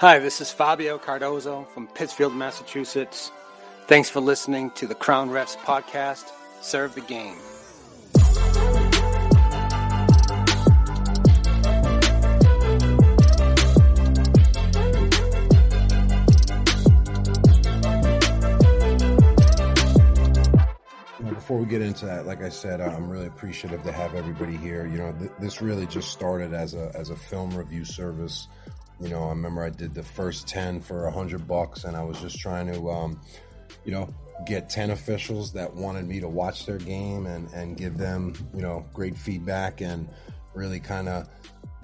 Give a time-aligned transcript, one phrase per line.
[0.00, 3.32] Hi, this is Fabio Cardoso from Pittsfield, Massachusetts.
[3.88, 6.30] Thanks for listening to the Crown Refs podcast.
[6.60, 7.34] Serve the game.
[21.34, 24.86] before we get into that, like I said, I'm really appreciative to have everybody here.
[24.86, 28.46] You know, th- this really just started as a as a film review service
[29.00, 32.02] you know, I remember I did the first 10 for a hundred bucks and I
[32.02, 33.20] was just trying to, um,
[33.84, 34.12] you know,
[34.46, 38.62] get 10 officials that wanted me to watch their game and, and give them, you
[38.62, 40.08] know, great feedback and
[40.54, 41.28] really kind of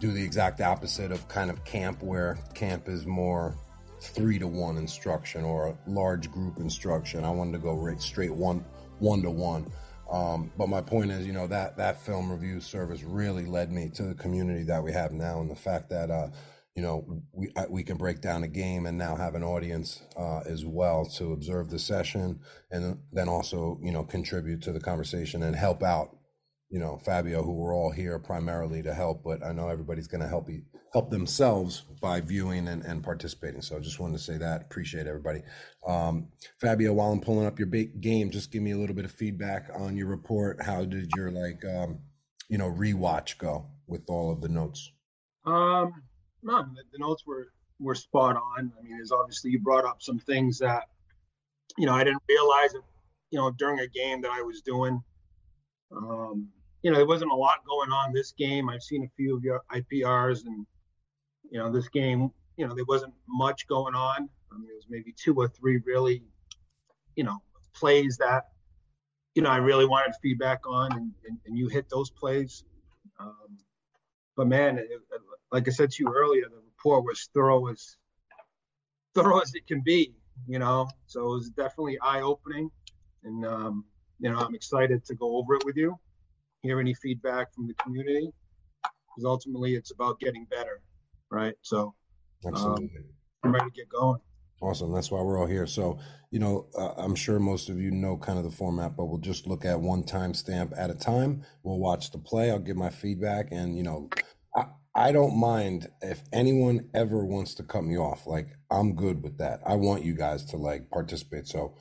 [0.00, 3.56] do the exact opposite of kind of camp where camp is more
[4.00, 7.24] three to one instruction or a large group instruction.
[7.24, 8.64] I wanted to go right straight one,
[8.98, 9.70] one to one.
[10.10, 13.88] Um, but my point is, you know, that, that film review service really led me
[13.94, 16.28] to the community that we have now and the fact that, uh,
[16.74, 20.40] you know, we we can break down a game and now have an audience uh,
[20.40, 22.40] as well to observe the session
[22.70, 26.16] and then also you know contribute to the conversation and help out.
[26.70, 30.22] You know, Fabio, who we're all here primarily to help, but I know everybody's going
[30.22, 30.62] to help you
[30.92, 33.60] help themselves by viewing and, and participating.
[33.62, 34.62] So I just wanted to say that.
[34.62, 35.42] Appreciate everybody.
[35.86, 36.28] Um,
[36.60, 39.12] Fabio, while I'm pulling up your big game, just give me a little bit of
[39.12, 40.62] feedback on your report.
[40.62, 41.98] How did your like, um,
[42.48, 44.90] you know, rewatch go with all of the notes?
[45.44, 45.92] Um,
[46.44, 47.48] no, the, the notes were
[47.80, 48.72] were spot on.
[48.78, 50.84] I mean, there's obviously you brought up some things that
[51.76, 52.82] you know I didn't realize it,
[53.30, 55.02] you know, during a game that I was doing.
[55.94, 56.48] Um,
[56.82, 58.68] you know, there wasn't a lot going on this game.
[58.68, 60.66] I've seen a few of your IPRs, and
[61.50, 64.28] you know, this game, you know, there wasn't much going on.
[64.52, 66.22] I mean, there was maybe two or three really,
[67.16, 67.38] you know,
[67.74, 68.48] plays that
[69.34, 72.64] you know I really wanted feedback on, and, and, and you hit those plays.
[73.18, 73.58] Um,
[74.36, 74.88] but man, it,
[75.54, 77.96] like I said to you earlier, the report was thorough as
[79.14, 80.12] thorough as it can be,
[80.48, 80.88] you know.
[81.06, 82.72] So it was definitely eye opening,
[83.22, 83.84] and um,
[84.18, 85.96] you know I'm excited to go over it with you,
[86.62, 88.32] hear any feedback from the community,
[88.82, 90.82] because ultimately it's about getting better,
[91.30, 91.54] right?
[91.62, 91.94] So
[92.52, 92.90] um,
[93.44, 94.18] I'm ready to get going.
[94.60, 94.92] Awesome.
[94.92, 95.66] That's why we're all here.
[95.66, 95.98] So,
[96.30, 99.18] you know, uh, I'm sure most of you know kind of the format, but we'll
[99.18, 101.44] just look at one timestamp at a time.
[101.62, 102.50] We'll watch the play.
[102.50, 104.08] I'll give my feedback, and you know,
[104.94, 108.26] I don't mind if anyone ever wants to cut me off.
[108.26, 109.60] Like I'm good with that.
[109.66, 111.48] I want you guys to like participate.
[111.48, 111.74] So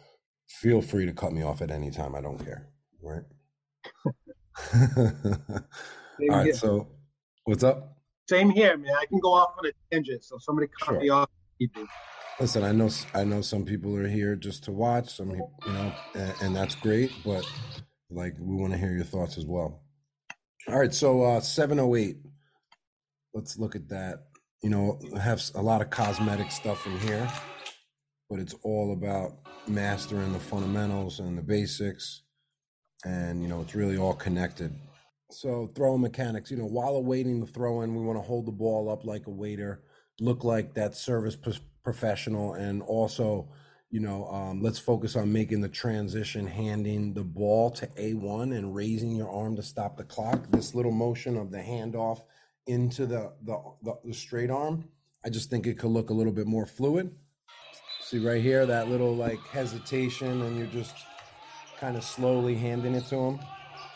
[0.50, 2.16] feel free to cut me off at any time.
[2.16, 2.69] I don't care.
[3.02, 3.23] Right.
[6.31, 6.56] All right.
[6.56, 6.88] So
[7.46, 7.97] what's up?
[8.28, 8.94] Same here, man.
[9.00, 10.23] I can go off on a tangent.
[10.23, 11.00] So somebody cut sure.
[11.00, 11.29] me off.
[12.40, 15.13] Listen, I know I know some people are here just to watch.
[15.16, 17.12] Some you know, and, and that's great.
[17.23, 17.47] But
[18.09, 19.84] like, we want to hear your thoughts as well.
[20.68, 20.94] All right.
[20.94, 22.18] So uh, seven oh eight
[23.34, 24.28] let's look at that.
[24.62, 27.30] You know, I have a lot of cosmetic stuff in here,
[28.30, 29.34] but it's all about
[29.68, 32.22] mastering the fundamentals and the basics.
[33.04, 34.74] And, you know, it's really all connected.
[35.30, 38.52] So, throw mechanics, you know, while awaiting the throw in, we want to hold the
[38.52, 39.82] ball up like a waiter,
[40.20, 41.36] look like that service
[41.84, 43.50] professional, and also,
[43.90, 48.76] you know, um, let's focus on making the transition, handing the ball to A1 and
[48.76, 50.40] raising your arm to stop the clock.
[50.52, 52.22] This little motion of the handoff
[52.68, 54.85] into the, the, the, the straight arm.
[55.25, 57.13] I just think it could look a little bit more fluid.
[58.01, 60.96] See right here, that little like hesitation, and you're just
[61.79, 63.40] kind of slowly handing it to him,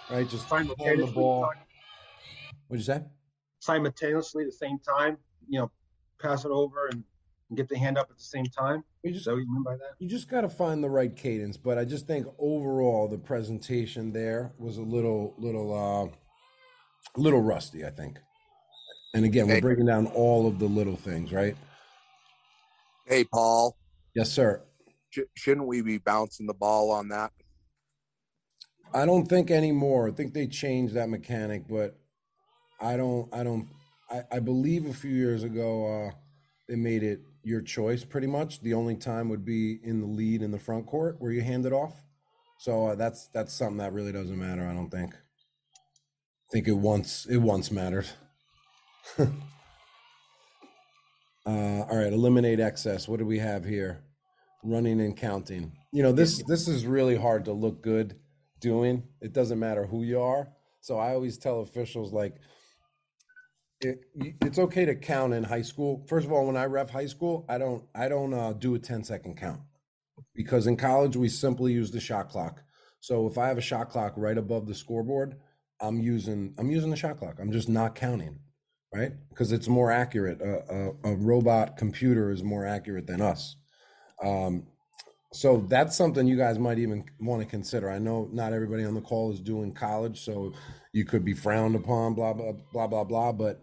[0.10, 0.28] right?
[0.28, 1.50] Just hand the ball.
[2.68, 3.04] What'd you say?
[3.60, 5.18] Simultaneously, at the same time,
[5.48, 5.72] you know,
[6.22, 7.04] pass it over and,
[7.50, 8.84] and get the hand up at the same time.
[9.04, 9.96] You just, Is that what you mean by that?
[10.00, 11.58] You just got to find the right cadence.
[11.58, 17.86] But I just think overall, the presentation there was a little, little, uh, little rusty.
[17.86, 18.20] I think.
[19.18, 21.58] And again, we're breaking down all of the little things, right?
[23.08, 23.76] Hey, Paul.
[24.14, 24.62] Yes, sir.
[25.10, 27.32] Sh- shouldn't we be bouncing the ball on that?
[28.94, 30.08] I don't think anymore.
[30.08, 31.98] I think they changed that mechanic, but
[32.80, 33.28] I don't.
[33.34, 33.68] I don't.
[34.12, 36.12] I, I believe a few years ago uh,
[36.70, 38.04] they made it your choice.
[38.04, 41.32] Pretty much, the only time would be in the lead in the front court where
[41.32, 42.04] you hand it off.
[42.60, 44.68] So uh, that's that's something that really doesn't matter.
[44.68, 45.16] I don't think.
[45.16, 48.06] I think it once it once mattered.
[49.20, 49.26] uh,
[51.46, 53.08] all right, eliminate excess.
[53.08, 54.04] What do we have here?
[54.64, 55.72] Running and counting.
[55.92, 58.20] You know, this this is really hard to look good
[58.60, 59.04] doing.
[59.22, 60.50] It doesn't matter who you are.
[60.82, 62.38] So I always tell officials like
[63.82, 64.02] it,
[64.42, 66.06] it's okay to count in high school.
[66.08, 68.80] First of all, when I ref high school, I don't I don't uh, do a
[68.80, 69.62] 10 second count
[70.34, 72.64] because in college we simply use the shot clock.
[73.00, 75.36] So if I have a shot clock right above the scoreboard,
[75.80, 77.38] I'm using I'm using the shot clock.
[77.40, 78.40] I'm just not counting
[78.94, 79.12] right?
[79.30, 80.42] Because it's more accurate.
[80.42, 83.56] A, a, a, robot computer is more accurate than us.
[84.24, 84.68] Um,
[85.34, 87.92] so that's something you guys might even want to consider.
[87.92, 90.54] I know not everybody on the call is doing college, so
[90.94, 93.32] you could be frowned upon, blah blah blah blah blah.
[93.34, 93.62] But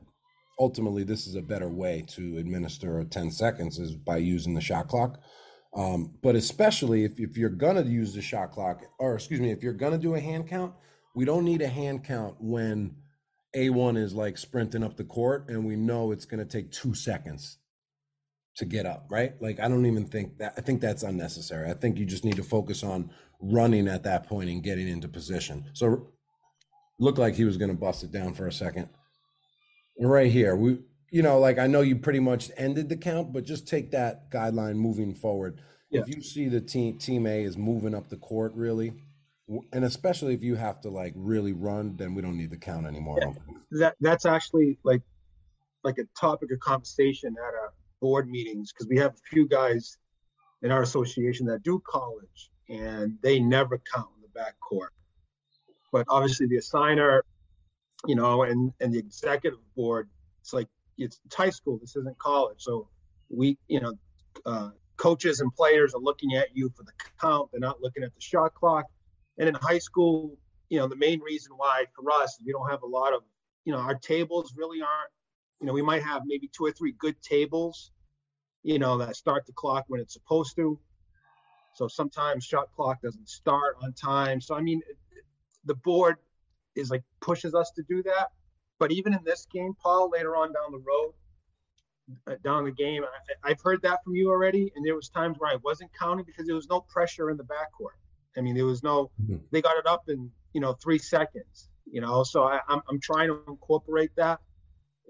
[0.60, 4.88] ultimately, this is a better way to administer 10 seconds is by using the shot
[4.88, 5.18] clock.
[5.74, 9.62] Um, but especially if, if you're gonna use the shot clock, or excuse me, if
[9.62, 10.74] you're gonna do a hand count,
[11.16, 12.94] we don't need a hand count when
[13.54, 17.58] A1 is like sprinting up the court and we know it's gonna take two seconds
[18.56, 19.34] to get up, right?
[19.40, 21.70] Like I don't even think that I think that's unnecessary.
[21.70, 23.10] I think you just need to focus on
[23.40, 25.66] running at that point and getting into position.
[25.72, 26.08] So
[26.98, 28.88] looked like he was going to bust it down for a second.
[30.00, 30.78] Right here, we
[31.10, 34.30] you know, like I know you pretty much ended the count, but just take that
[34.32, 35.60] guideline moving forward.
[35.90, 36.00] Yeah.
[36.00, 38.94] If you see the team team A is moving up the court really,
[39.48, 42.86] and especially if you have to like really run, then we don't need the count
[42.86, 43.18] anymore.
[43.20, 43.32] Yeah.
[43.72, 45.02] That that's actually like
[45.82, 49.98] like a topic of conversation at our board meetings because we have a few guys
[50.62, 54.92] in our association that do college and they never count in the back court.
[55.92, 57.20] But obviously the assigner,
[58.06, 60.08] you know, and and the executive board,
[60.40, 61.78] it's like it's, it's high school.
[61.78, 62.62] This isn't college.
[62.62, 62.88] So
[63.28, 63.92] we, you know,
[64.46, 67.50] uh, coaches and players are looking at you for the count.
[67.52, 68.86] They're not looking at the shot clock.
[69.38, 70.36] And in high school,
[70.68, 73.22] you know, the main reason why for us we don't have a lot of,
[73.64, 75.10] you know, our tables really aren't.
[75.60, 77.92] You know, we might have maybe two or three good tables
[78.64, 80.78] you know, that start the clock when it's supposed to.
[81.74, 84.40] So sometimes shot clock doesn't start on time.
[84.40, 84.80] So I mean,
[85.64, 86.16] the board
[86.74, 88.32] is like pushes us to do that.
[88.78, 91.12] But even in this game, Paul, later on down the road,
[92.26, 93.04] uh, down the game,
[93.44, 94.72] I, have heard that from you already.
[94.74, 97.44] And there was times where I wasn't counting because there was no pressure in the
[97.44, 97.96] backcourt.
[98.36, 99.10] I mean, there was no.
[99.22, 99.36] Mm-hmm.
[99.50, 101.68] They got it up in you know three seconds.
[101.90, 104.40] You know, so I, I'm I'm trying to incorporate that.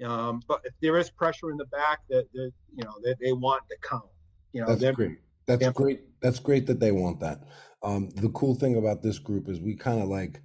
[0.05, 3.33] Um, but if there is pressure in the back, that that you know they, they
[3.33, 4.05] want to count.
[4.53, 5.19] You know, that's great.
[5.47, 6.01] That's great.
[6.21, 7.41] That's great that they want that.
[7.83, 10.41] Um, the cool thing about this group is we kind of like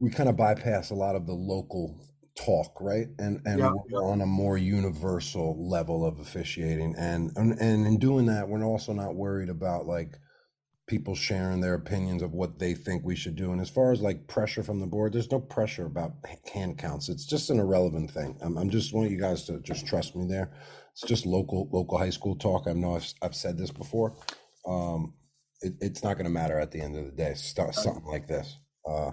[0.00, 2.00] we kind of bypass a lot of the local
[2.34, 3.08] talk, right?
[3.18, 4.06] And and yeah, we're yeah.
[4.06, 8.92] on a more universal level of officiating, and, and and in doing that, we're also
[8.92, 10.18] not worried about like
[10.90, 13.52] people sharing their opinions of what they think we should do.
[13.52, 16.14] And as far as like pressure from the board, there's no pressure about
[16.52, 17.08] hand counts.
[17.08, 18.36] It's just an irrelevant thing.
[18.42, 20.50] I'm, I'm just want you guys to just trust me there.
[20.92, 22.66] It's just local local high school talk.
[22.66, 24.16] I know I've, I've said this before.
[24.66, 25.14] Um,
[25.62, 27.34] it, it's not going to matter at the end of the day.
[27.34, 28.58] Start something like this.
[28.84, 29.12] Uh,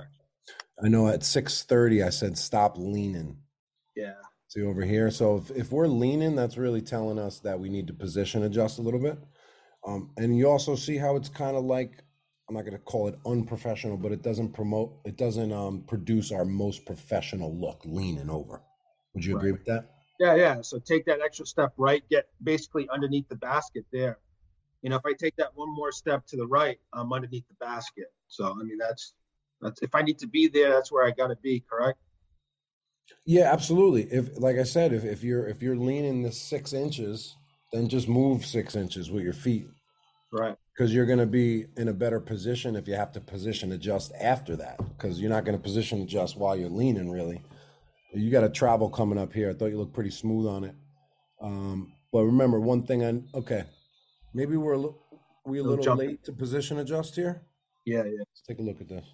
[0.84, 3.38] I know at six thirty I said stop leaning.
[3.96, 4.16] Yeah.
[4.48, 5.12] See over here.
[5.12, 8.80] So if, if we're leaning, that's really telling us that we need to position adjust
[8.80, 9.20] a little bit.
[9.88, 12.04] Um, and you also see how it's kind of like
[12.48, 16.32] I'm not going to call it unprofessional, but it doesn't promote, it doesn't um, produce
[16.32, 18.62] our most professional look leaning over.
[19.14, 19.90] Would you agree with that?
[20.20, 20.62] Yeah, yeah.
[20.62, 24.20] So take that extra step right, get basically underneath the basket there.
[24.82, 27.66] You know, if I take that one more step to the right, I'm underneath the
[27.66, 28.08] basket.
[28.28, 29.14] So I mean, that's
[29.62, 31.64] that's if I need to be there, that's where I got to be.
[31.70, 32.00] Correct?
[33.26, 34.04] Yeah, absolutely.
[34.04, 37.36] If like I said, if if you're if you're leaning the six inches,
[37.74, 39.68] then just move six inches with your feet
[40.32, 40.56] Right.
[40.74, 44.12] Because you're going to be in a better position if you have to position adjust
[44.20, 44.78] after that.
[44.78, 47.42] Because you're not going to position adjust while you're leaning, really.
[48.14, 49.50] You got a travel coming up here.
[49.50, 50.76] I thought you looked pretty smooth on it.
[51.42, 53.64] Um, but remember, one thing I okay,
[54.34, 54.98] maybe we're a little,
[55.46, 57.42] we a little late to position adjust here.
[57.86, 58.18] Yeah, yeah.
[58.20, 59.06] Let's take a look at this.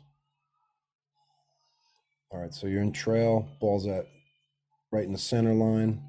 [2.30, 3.48] All right, so you're in trail.
[3.60, 4.08] Ball's at
[4.92, 6.02] right in the center line.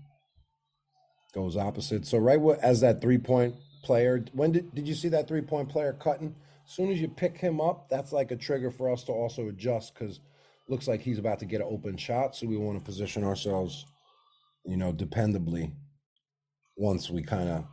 [1.35, 2.07] Goes opposite.
[2.07, 4.25] So right as that three point player.
[4.33, 6.35] When did did you see that three point player cutting?
[6.67, 9.49] As soon as you pick him up, that's like a trigger for us to also
[9.49, 10.21] adjust because
[10.69, 12.35] looks like he's about to get an open shot.
[12.35, 13.85] So we want to position ourselves,
[14.65, 15.73] you know, dependably
[16.77, 17.65] once we kind of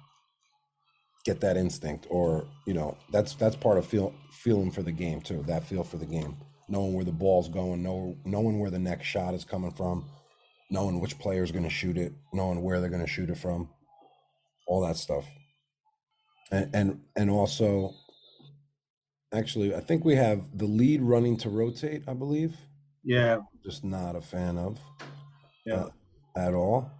[1.25, 5.21] get that instinct or you know that's that's part of feel feeling for the game
[5.21, 6.35] too that feel for the game
[6.67, 10.05] knowing where the ball's going know, knowing where the next shot is coming from
[10.71, 13.69] knowing which player's going to shoot it knowing where they're going to shoot it from
[14.67, 15.25] all that stuff
[16.51, 17.93] and and, and also
[19.33, 22.55] actually i think we have the lead running to rotate i believe.
[23.03, 23.39] Yeah.
[23.63, 24.77] Just not a fan of
[25.65, 25.73] yeah.
[25.73, 25.89] uh,
[26.35, 26.91] at all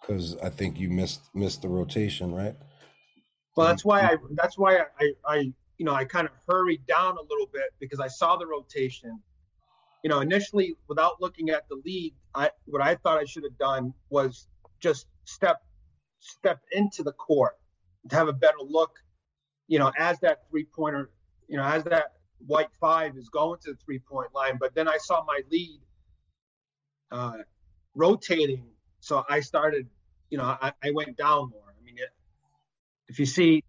[0.00, 2.56] because i think you missed missed the rotation right?
[3.56, 5.36] Well that's why i that's why i i
[5.76, 9.20] you know i kind of hurried down a little bit because i saw the rotation.
[10.02, 13.58] You know initially without looking at the lead i what i thought i should have
[13.58, 14.46] done was
[14.80, 15.58] just step
[16.20, 17.59] step into the court
[18.10, 18.92] have a better look,
[19.68, 21.10] you know, as that three pointer,
[21.48, 22.12] you know, as that
[22.46, 24.56] white five is going to the three point line.
[24.58, 25.80] But then I saw my lead
[27.12, 27.38] uh,
[27.94, 28.64] rotating
[29.00, 29.88] so I started,
[30.28, 31.74] you know, I, I went down more.
[31.76, 32.10] I mean, it,
[33.08, 33.64] if you see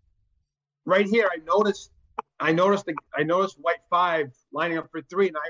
[0.86, 1.92] right here, I noticed,
[2.40, 5.50] I noticed, the, I noticed white five lining up for three, and I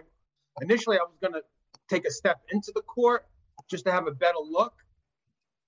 [0.61, 1.41] initially I was gonna
[1.89, 3.25] take a step into the court
[3.69, 4.73] just to have a better look,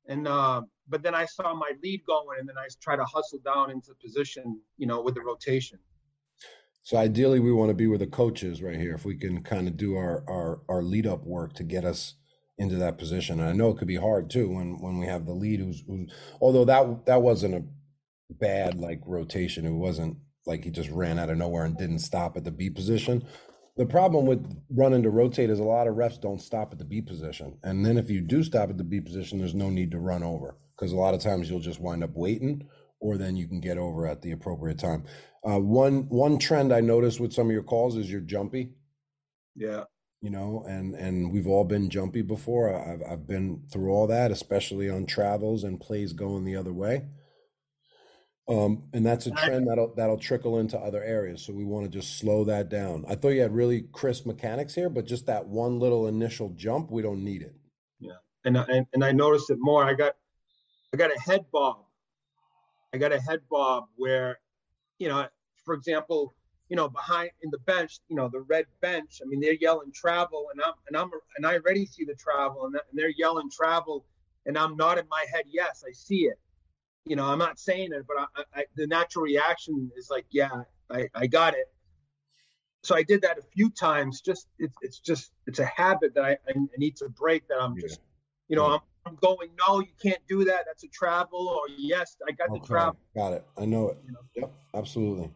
[0.08, 3.40] and uh, but then I saw my lead going, and then I try to hustle
[3.44, 5.80] down into position, you know, with the rotation.
[6.84, 8.94] So ideally, we want to be where the coach is right here.
[8.94, 12.16] If we can kind of do our our our lead up work to get us
[12.58, 15.26] into that position, and I know it could be hard too when when we have
[15.26, 15.62] the lead.
[15.62, 16.12] Who's, who's
[16.42, 17.64] although that that wasn't a
[18.34, 19.66] bad like rotation.
[19.66, 22.70] It wasn't like he just ran out of nowhere and didn't stop at the B
[22.70, 23.26] position.
[23.78, 26.86] The problem with running to rotate is a lot of refs don't stop at the
[26.86, 29.92] B position, and then if you do stop at the B position, there's no need
[29.92, 32.68] to run over because a lot of times you'll just wind up waiting,
[33.00, 35.06] or then you can get over at the appropriate time.
[35.48, 38.74] Uh, one one trend I noticed with some of your calls is you're jumpy.
[39.56, 39.86] Yeah.
[40.22, 42.74] You know, and and we've all been jumpy before.
[42.74, 47.06] I've I've been through all that, especially on travels and plays going the other way.
[48.50, 51.46] Um, and that's a trend that'll that'll trickle into other areas.
[51.46, 53.06] So we want to just slow that down.
[53.08, 56.92] I thought you had really crisp mechanics here, but just that one little initial jump,
[56.92, 57.56] we don't need it.
[58.00, 59.86] Yeah, and and and I noticed it more.
[59.86, 60.16] I got
[60.94, 61.86] I got a head bob.
[62.94, 64.40] I got a head bob where
[65.00, 65.28] you know,
[65.66, 66.34] for example,
[66.70, 69.20] you know, behind in the bench, you know, the red bench.
[69.22, 72.66] I mean, they're yelling travel, and I'm and I'm and I already see the travel,
[72.66, 74.06] and, and they're yelling travel,
[74.46, 76.40] and I'm nodding my head, yes, I see it.
[77.06, 80.64] You know, I'm not saying it, but I, I, the natural reaction is like, yeah,
[80.90, 81.68] I, I got it.
[82.84, 84.22] So I did that a few times.
[84.22, 87.48] Just it's it's just it's a habit that I, I need to break.
[87.50, 88.00] That I'm just,
[88.48, 89.50] you know, I'm, I'm going.
[89.68, 90.64] No, you can't do that.
[90.66, 91.48] That's a travel.
[91.48, 92.60] Or yes, I got okay.
[92.60, 92.98] the travel.
[93.16, 93.46] Got it.
[93.58, 93.98] I know it.
[94.06, 94.20] You know?
[94.36, 95.32] Yep, absolutely.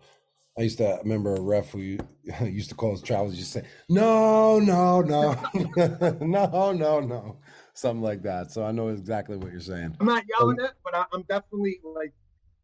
[0.58, 1.80] I used to remember a ref who
[2.42, 3.38] used to call his travels.
[3.38, 5.36] just say, "No, no, no,
[6.22, 7.38] no, no, no,"
[7.74, 8.52] something like that.
[8.52, 9.96] So I know exactly what you're saying.
[10.00, 12.14] I'm not yelling um, it, but I, am definitely like,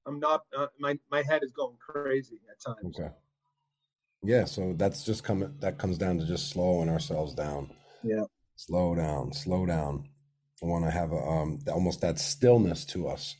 [0.07, 0.41] I'm not.
[0.57, 2.99] Uh, my my head is going crazy at times.
[2.99, 3.13] Okay.
[4.23, 5.53] Yeah, so that's just coming.
[5.59, 7.69] That comes down to just slowing ourselves down.
[8.01, 8.23] Yeah.
[8.55, 9.33] Slow down.
[9.33, 10.07] Slow down.
[10.65, 13.35] Want to have a um almost that stillness to us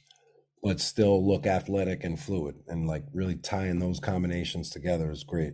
[0.63, 5.53] but still look athletic and fluid and like really tying those combinations together is great.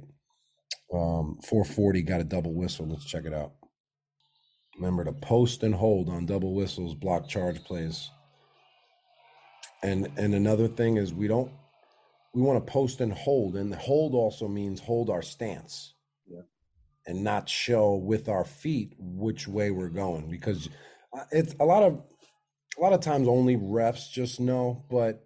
[0.93, 2.87] Um, 440 got a double whistle.
[2.87, 3.53] Let's check it out.
[4.77, 8.09] Remember to post and hold on double whistles, block charge plays.
[9.81, 11.51] And and another thing is we don't
[12.33, 15.95] we want to post and hold, and the hold also means hold our stance.
[16.27, 16.41] Yeah.
[17.07, 20.69] And not show with our feet which way we're going because
[21.31, 22.01] it's a lot of
[22.77, 25.25] a lot of times only refs just know, but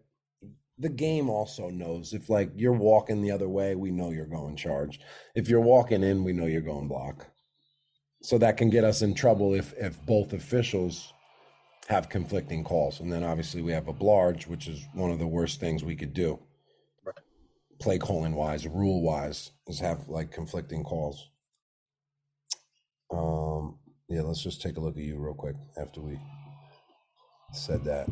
[0.78, 2.14] the game also knows.
[2.14, 5.00] If like you're walking the other way, we know you're going charge.
[5.36, 7.28] If you're walking in, we know you're going block.
[8.22, 11.14] So that can get us in trouble if if both officials
[11.90, 13.00] have conflicting calls.
[13.00, 15.96] And then obviously we have a blarge, which is one of the worst things we
[15.98, 16.40] could do.
[17.06, 17.16] Right.
[17.80, 21.30] Play calling wise, rule wise, is have like conflicting calls.
[23.12, 23.78] Um
[24.14, 26.20] yeah, let's just take a look at you real quick after we
[27.52, 28.08] said that.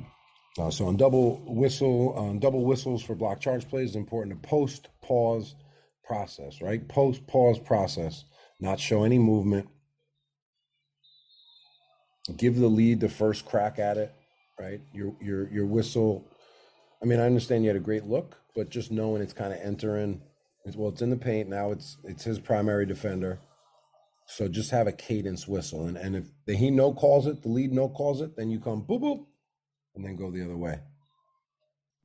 [0.58, 4.48] Uh, so on double whistle, on double whistles for block charge plays, it's important to
[4.48, 5.55] post, pause,
[6.03, 6.60] process.
[6.60, 8.25] Right, post, pause, process.
[8.60, 9.70] Not show any movement.
[12.36, 14.13] Give the lead the first crack at it.
[14.60, 16.27] Right, your your your whistle.
[17.01, 19.60] I mean, I understand you had a great look, but just knowing it's kind of
[19.62, 20.22] entering.
[20.75, 21.72] Well, it's in the paint now.
[21.72, 23.39] It's it's his primary defender.
[24.27, 27.49] So just have a cadence whistle, and and if the he no calls it, the
[27.49, 29.25] lead no calls it, then you come boop boop,
[29.95, 30.79] and then go the other way.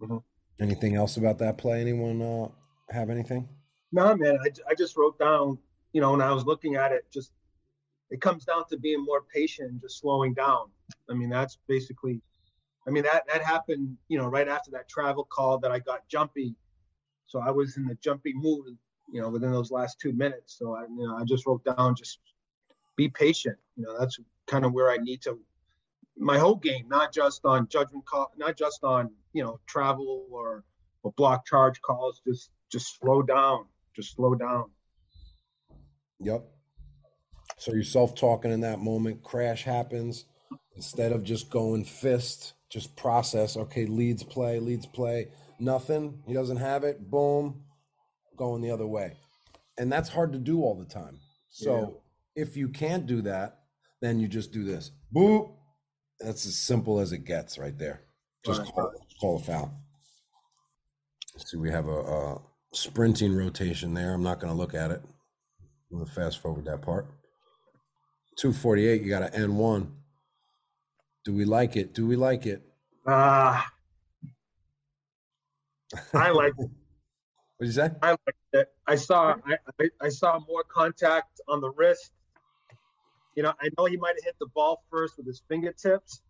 [0.00, 0.18] Mm-hmm.
[0.61, 1.80] Anything else about that play?
[1.80, 2.49] Anyone uh,
[2.90, 3.49] have anything?
[3.92, 4.38] No, man.
[4.42, 5.58] I, I just wrote down,
[5.92, 7.32] you know, when I was looking at it, just
[8.11, 10.70] it comes down to being more patient and just slowing down.
[11.11, 12.20] I mean, that's basically,
[12.87, 16.08] I mean, that, that happened, you know, right after that travel call that I got
[16.08, 16.54] jumpy.
[17.26, 18.76] So I was in the jumpy mood,
[19.11, 20.57] you know, within those last two minutes.
[20.59, 22.19] So I, you know, I just wrote down, just
[22.97, 23.57] be patient.
[23.77, 25.39] You know, that's kind of where I need to
[26.19, 30.65] my whole game, not just on judgment call, not just on you know travel or
[31.03, 32.21] or block charge calls.
[32.27, 33.67] Just just slow down.
[33.95, 34.71] Just slow down.
[36.21, 36.45] Yep.
[37.59, 39.23] So you're self talking in that moment.
[39.23, 40.25] Crash happens.
[40.75, 43.57] Instead of just going fist, just process.
[43.57, 45.29] Okay, leads play, leads play.
[45.59, 46.23] Nothing.
[46.27, 47.11] He doesn't have it.
[47.11, 47.63] Boom.
[48.37, 49.12] Going the other way.
[49.78, 51.19] And that's hard to do all the time.
[51.50, 52.00] So
[52.35, 52.43] yeah.
[52.43, 53.61] if you can't do that,
[54.00, 54.90] then you just do this.
[55.14, 55.57] Boop
[56.21, 58.02] that's as simple as it gets right there.
[58.45, 58.73] Just right.
[58.75, 59.75] call, call a foul.
[61.35, 64.14] Let's see, we have a, a sprinting rotation there.
[64.14, 65.02] I'm not going to look at it.
[65.90, 67.07] I'm going to fast forward that part.
[68.38, 69.88] 248, you got an N1.
[71.25, 71.95] Do we like it?
[71.95, 72.62] Do we like it?
[73.07, 73.62] Uh,
[76.14, 76.52] I like
[77.59, 77.91] What did you say?
[78.03, 78.69] I liked it.
[78.87, 82.13] I saw I, I, I saw more contact on the wrist.
[83.35, 86.21] You know, I know he might have hit the ball first with his fingertips,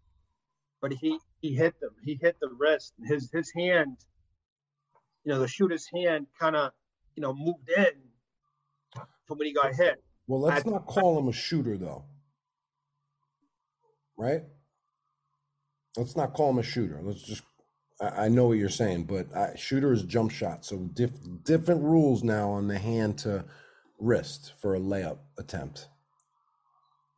[0.81, 1.91] but he he hit them.
[2.05, 2.95] He hit the wrist.
[3.05, 3.97] His his hand,
[5.25, 6.73] you know, the shooter's hand kind of,
[7.17, 7.93] you know, moved in
[9.27, 10.03] from when he got hit.
[10.29, 12.05] Well, let's I- not call him a shooter, though.
[14.17, 14.43] Right?
[15.97, 17.01] Let's not call him a shooter.
[17.03, 17.43] Let's just.
[18.01, 20.65] I, I know what you're saying, but I, shooter is jump shot.
[20.65, 21.11] So diff,
[21.45, 23.45] different rules now on the hand to
[23.99, 25.89] wrist for a layup attempt.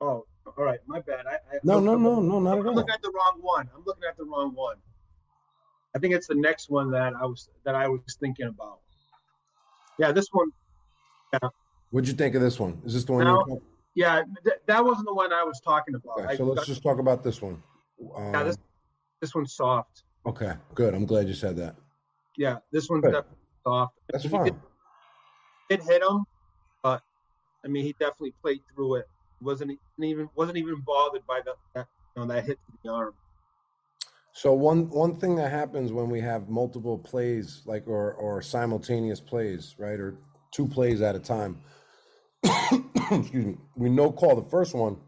[0.00, 1.26] Oh, all right, my bad.
[1.26, 2.74] I, I No, I'm- no, no, no, not I'm at all.
[2.74, 3.68] looking at the wrong one.
[3.74, 4.76] I'm looking at the wrong one.
[5.94, 8.80] I think it's the next one that I was that I was thinking about.
[9.98, 10.50] Yeah, this one.
[11.32, 11.48] Yeah.
[11.90, 12.80] What'd you think of this one?
[12.84, 13.24] Is this the one?
[13.24, 13.58] No, you're
[13.94, 16.18] Yeah, th- that wasn't the one I was talking about.
[16.20, 17.60] okay, I so let's got- just talk about this one.
[17.98, 18.62] Yeah, this Um,
[19.20, 20.04] this one's soft.
[20.28, 20.94] Okay, good.
[20.94, 21.76] I'm glad you said that.
[22.36, 23.12] Yeah, this one's Good.
[23.12, 23.94] definitely soft.
[24.12, 24.44] That's He fine.
[24.44, 24.54] Did,
[25.70, 26.24] did hit him,
[26.82, 27.02] but
[27.64, 29.06] I mean, he definitely played through it.
[29.40, 33.14] wasn't even wasn't even bothered by the that, you know, that hit to the arm.
[34.32, 39.20] So one one thing that happens when we have multiple plays, like or or simultaneous
[39.20, 40.16] plays, right, or
[40.52, 41.58] two plays at a time.
[43.10, 43.56] excuse me.
[43.74, 44.98] We no call the first one,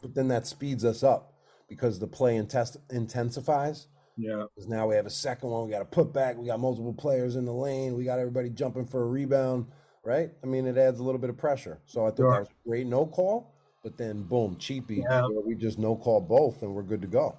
[0.00, 1.34] but then that speeds us up
[1.68, 3.88] because the play intest- intensifies.
[4.16, 5.66] Yeah, Because now we have a second one.
[5.66, 6.36] We got to put back.
[6.36, 7.94] We got multiple players in the lane.
[7.96, 9.66] We got everybody jumping for a rebound,
[10.04, 10.30] right?
[10.42, 11.80] I mean, it adds a little bit of pressure.
[11.84, 12.32] So I thought Sure.
[12.32, 13.52] that was a great no call.
[13.82, 15.04] But then, boom, cheapy.
[15.08, 15.28] Yeah.
[15.44, 17.36] We just no call both, and we're good to go.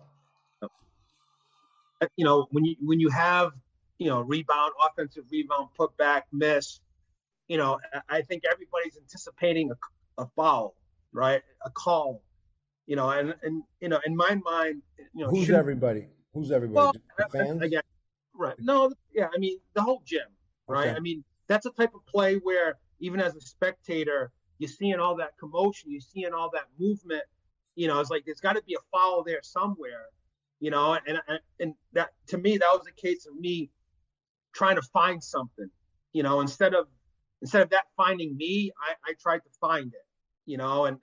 [0.61, 3.51] Uh, you know when you when you have
[3.97, 6.79] you know rebound, offensive rebound, put back, miss.
[7.47, 7.79] You know,
[8.09, 10.75] I- think everybody's anticipating a, a foul,
[11.13, 11.41] right?
[11.65, 12.21] A call.
[12.85, 16.07] You know, and and you know, in my mind, you know, Who's everybody?
[16.33, 16.75] Who's everybody?
[16.75, 17.61] Well, Just the I- I- fans?
[17.61, 17.81] Again,
[18.33, 18.55] right.
[18.59, 20.27] No, yeah, I mean the whole gym,
[20.67, 20.89] right?
[20.89, 20.95] Okay.
[20.95, 25.15] I mean that's a type of play where even as a spectator, you're seeing all
[25.17, 27.23] that commotion, you're seeing all that movement.
[27.75, 30.05] You know, it's like there's got to be a foul there somewhere.
[30.59, 33.69] You know, and and and that to me that was a case of me
[34.53, 35.69] trying to find something.
[36.13, 36.87] You know, instead of
[37.41, 40.05] instead of that finding me, I, I tried to find it.
[40.45, 40.97] You know, and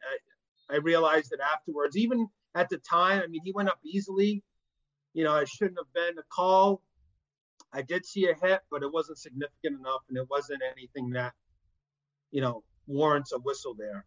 [0.71, 4.43] I, I realized that afterwards, even at the time, I mean, he went up easily
[5.15, 6.83] you know, it shouldn't have been a call.
[7.73, 11.33] I did see a hit, but it wasn't significant enough, and it wasn't anything that,
[12.31, 14.05] you know, warrants a whistle there.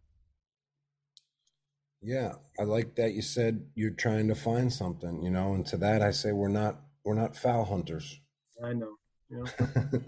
[2.00, 5.76] Yeah, I like that you said you're trying to find something, you know, and to
[5.78, 8.20] that I say we're not we're not foul hunters.
[8.64, 8.94] I know.
[9.28, 10.00] You know,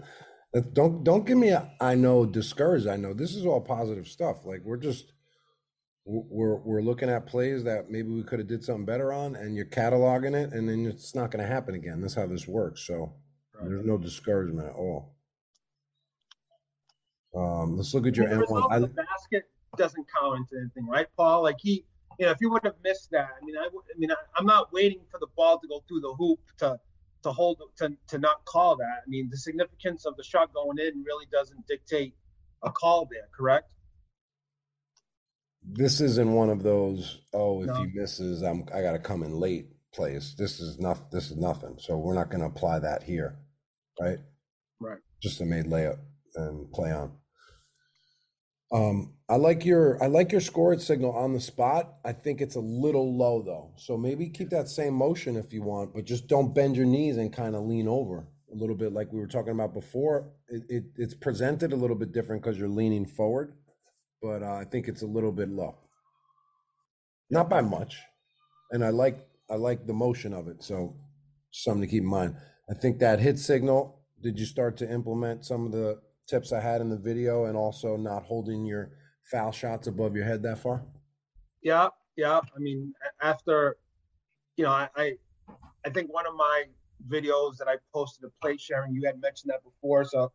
[0.53, 2.87] That- don't don't give me a I know discouraged.
[2.87, 4.45] I know this is all positive stuff.
[4.45, 5.11] Like we're just
[6.05, 9.55] we're we're looking at plays that maybe we could have did something better on, and
[9.55, 12.01] you're cataloging it, and then it's not going to happen again.
[12.01, 12.81] That's how this works.
[12.85, 13.13] So
[13.53, 13.69] Right.
[13.69, 15.13] there's no discouragement at all.
[17.35, 18.83] Um, let's look at your the M result one.
[18.83, 19.43] of the basket
[19.77, 21.43] doesn't count into anything, right, Paul?
[21.43, 21.85] Like he,
[22.19, 24.15] you know, if you would have missed that, I mean, I, would- I mean, I,
[24.35, 26.79] I'm not waiting for the ball to go through the hoop to
[27.23, 29.01] to hold to to not call that.
[29.05, 32.15] I mean, the significance of the shot going in really doesn't dictate
[32.63, 33.69] a call there, correct?
[35.63, 37.21] This isn't one of those.
[37.33, 37.73] Oh, if No.
[37.75, 39.67] he misses, I'm I got to come in late.
[39.93, 40.35] Plays.
[40.37, 41.11] This is not.
[41.11, 41.75] This is nothing.
[41.77, 43.37] So we're not going to apply that here,
[43.99, 44.19] right?
[44.79, 44.99] Right.
[45.21, 45.99] Just a made layup
[46.35, 47.11] and play on.
[48.71, 51.95] Um, I like your I like your score signal on the spot.
[52.05, 53.73] I think it's a little low though.
[53.75, 57.17] So maybe keep that same motion if you want, but just don't bend your knees
[57.17, 60.31] and kind of lean over a little bit like we were talking about before.
[60.47, 63.55] It, it it's presented a little bit different because you're leaning forward,
[64.21, 65.75] but uh, I think it's a little bit low.
[67.29, 67.97] Not by much.
[68.71, 70.95] And I like I like the motion of it, so
[71.51, 72.35] something to keep in mind.
[72.69, 76.61] I think that hit signal, did you start to implement some of the tips I
[76.61, 78.91] had in the video and also not holding your
[79.23, 80.85] foul shots above your head that far?
[81.61, 82.39] Yeah, yeah.
[82.39, 83.77] I mean, after,
[84.55, 85.13] you know, I, I,
[85.85, 86.63] I think one of my
[87.09, 90.05] videos that I posted of plate sharing, you had mentioned that before.
[90.05, 90.31] So,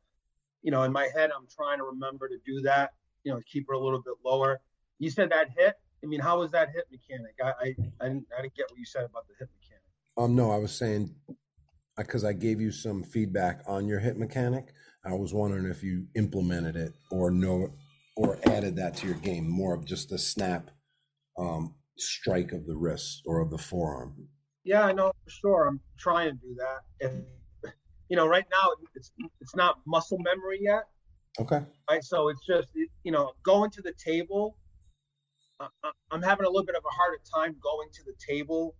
[0.62, 2.92] you know, in my head, I'm trying to remember to do that.
[3.26, 4.60] You know, keep her a little bit lower.
[5.00, 5.74] You said that hit.
[6.04, 7.34] I mean, how was that hit mechanic?
[7.42, 9.82] I, I, I didn't, I didn't get what you said about the hit mechanic.
[10.16, 11.12] Um, no, I was saying
[11.96, 14.68] because I gave you some feedback on your hit mechanic.
[15.04, 17.72] I was wondering if you implemented it or no,
[18.16, 20.70] or added that to your game, more of just the snap,
[21.36, 24.28] um, strike of the wrist or of the forearm.
[24.62, 25.66] Yeah, I know for sure.
[25.66, 26.80] I'm trying to do that.
[27.00, 27.72] If,
[28.08, 29.10] you know, right now it's
[29.40, 30.84] it's not muscle memory yet.
[31.38, 31.60] Okay.
[31.90, 32.04] right?
[32.04, 32.68] So it's just
[33.04, 34.56] you know going to the table.
[36.10, 38.74] I'm having a little bit of a harder time going to the table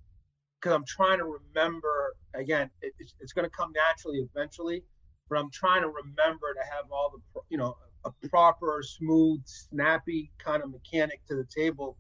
[0.60, 2.70] because I'm trying to remember again.
[2.82, 4.84] It's, it's going to come naturally eventually,
[5.28, 10.30] but I'm trying to remember to have all the you know a proper, smooth, snappy
[10.38, 11.96] kind of mechanic to the table.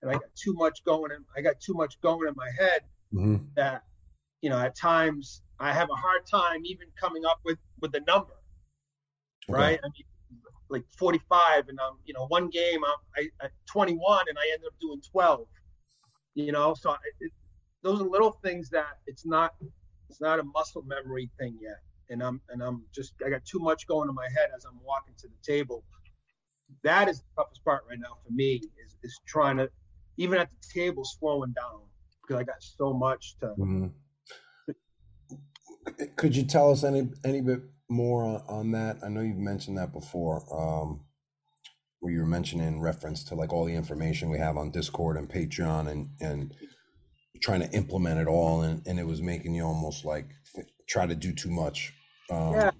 [0.00, 1.24] And I got too much going in.
[1.36, 2.80] I got too much going in my head
[3.12, 3.82] hmm that
[4.40, 8.00] you know at times I have a hard time even coming up with with the
[8.00, 8.34] number.
[9.50, 9.58] Okay.
[9.58, 9.80] Right?
[9.82, 14.38] I mean, like 45, and I'm, you know, one game I'm I, I 21, and
[14.38, 15.46] I ended up doing 12.
[16.34, 17.30] You know, so I, it,
[17.82, 19.54] those are little things that it's not
[20.08, 23.58] it's not a muscle memory thing yet, and I'm and I'm just I got too
[23.58, 25.84] much going in my head as I'm walking to the table.
[26.84, 29.68] That is the toughest part right now for me is is trying to
[30.16, 31.80] even at the table slowing down
[32.22, 33.54] because I got so much to.
[33.58, 33.92] Mhm.
[36.16, 37.60] Could you tell us any any bit
[37.92, 38.98] more on, that?
[39.04, 41.04] I know you've mentioned that before, um,
[42.00, 45.28] where you were mentioning reference to like all the information we have on Discord and
[45.28, 46.54] Patreon, and and
[47.40, 50.26] trying to implement it all, and, and it was making you almost like
[50.88, 51.92] try to do too much.
[52.30, 52.70] Um, Yeah.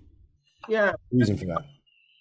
[0.69, 1.65] Yeah, Reason for that?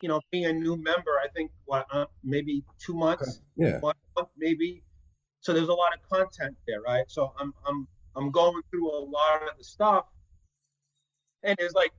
[0.02, 3.80] you know, being a new member, I think what uh, maybe two months, Yeah.
[3.80, 4.84] one month maybe.
[5.42, 7.06] So there's a lot of content there, right?
[7.08, 10.06] So I'm I'm I'm going through a lot of the stuff,
[11.44, 11.92] and there's like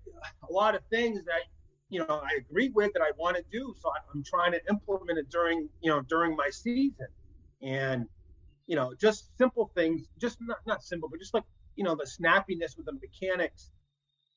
[0.48, 1.42] a lot of things that
[1.88, 3.74] you know I agree with that I want to do.
[3.81, 7.09] So I, I'm trying to implement it during you know during my season,
[7.62, 8.07] and
[8.66, 11.44] you know just simple things, just not not simple, but just like
[11.76, 13.70] you know the snappiness with the mechanics.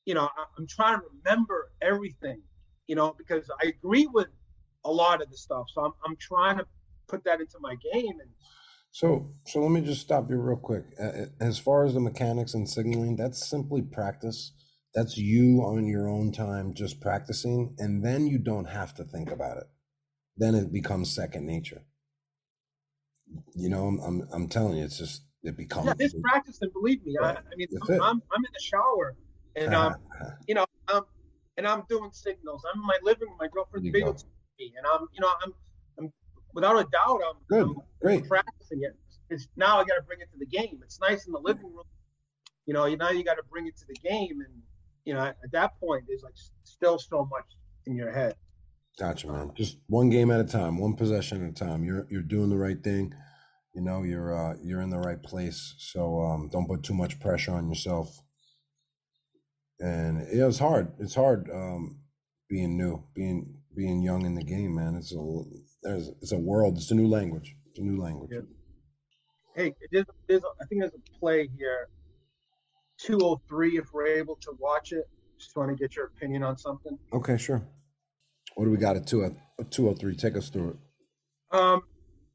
[0.04, 2.40] You know, I'm trying to remember everything
[2.86, 4.28] you know, because I agree with
[4.84, 5.66] a lot of the stuff.
[5.72, 6.66] So I'm, I'm trying to
[7.08, 8.20] put that into my game.
[8.20, 8.30] And
[8.92, 10.84] So, so let me just stop you real quick.
[11.40, 14.52] As far as the mechanics and signaling, that's simply practice.
[14.96, 19.30] That's you on your own time, just practicing, and then you don't have to think
[19.30, 19.68] about it.
[20.36, 21.82] Then it becomes second nature.
[23.54, 25.86] You know, I'm, I'm, I'm telling you, it's just it becomes.
[25.86, 28.00] yeah, this practice, and believe me, I, I mean, I'm.
[28.00, 29.14] I'm, I'm in the shower
[29.56, 29.94] and, um,
[30.46, 31.04] you know, um,
[31.56, 32.62] and I'm doing signals.
[32.72, 33.38] I'm in my living room.
[33.40, 35.52] My girlfriend's you me, and I'm, you know, I'm,
[35.98, 36.12] I'm
[36.54, 38.28] without a doubt, I'm, Good, I'm great.
[38.28, 38.96] practicing it.
[39.28, 40.80] It's now I got to bring it to the game.
[40.82, 41.84] It's nice in the living room,
[42.64, 42.86] you know.
[42.86, 44.62] You now you got to bring it to the game, and
[45.06, 47.46] you know, at that point, there's like still so much
[47.86, 48.34] in your head.
[48.98, 49.52] Gotcha, man.
[49.54, 51.84] Just one game at a time, one possession at a time.
[51.84, 53.14] You're you're doing the right thing.
[53.74, 55.74] You know, you're uh, you're in the right place.
[55.78, 58.18] So um, don't put too much pressure on yourself.
[59.78, 60.92] And it was hard.
[60.98, 62.00] It's hard um,
[62.48, 64.96] being new, being being young in the game, man.
[64.96, 65.42] It's a
[65.82, 66.78] there's it's a world.
[66.78, 67.54] It's a new language.
[67.70, 68.30] It's a new language.
[68.32, 68.40] Yeah.
[69.54, 71.88] Hey, there's, there's a, I think there's a play here,
[72.98, 73.78] 203.
[73.78, 76.98] If we're able to watch it, just want to get your opinion on something.
[77.12, 77.62] Okay, sure.
[78.54, 79.34] What do we got at two at
[79.70, 80.14] two oh three?
[80.14, 81.56] Take us through it.
[81.56, 81.82] Um,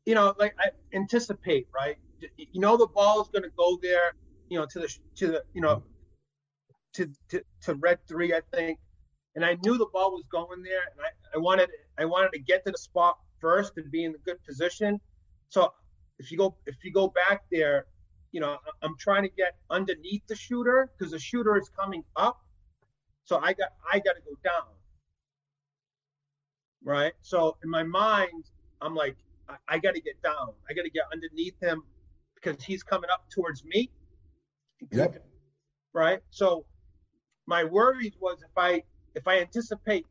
[0.05, 1.97] you know, like I anticipate, right?
[2.37, 4.13] You know, the ball is going to go there.
[4.49, 5.83] You know, to the to the you know,
[6.93, 8.79] to to to red three, I think.
[9.35, 12.39] And I knew the ball was going there, and I, I wanted I wanted to
[12.39, 14.99] get to the spot first and be in a good position.
[15.49, 15.73] So
[16.19, 17.87] if you go if you go back there,
[18.31, 22.39] you know, I'm trying to get underneath the shooter because the shooter is coming up.
[23.25, 24.67] So I got I got to go down.
[26.83, 27.13] Right.
[27.21, 28.45] So in my mind,
[28.81, 29.15] I'm like,
[29.47, 30.53] I, I got to get down.
[30.69, 31.83] I got to get underneath him
[32.35, 33.91] because he's coming up towards me.
[34.91, 35.23] Yep.
[35.93, 36.19] Right.
[36.31, 36.65] So
[37.45, 40.05] my worries was if I if I anticipate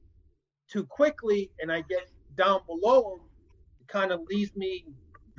[0.68, 3.20] too quickly and I get down below him,
[3.80, 4.84] it kind of leaves me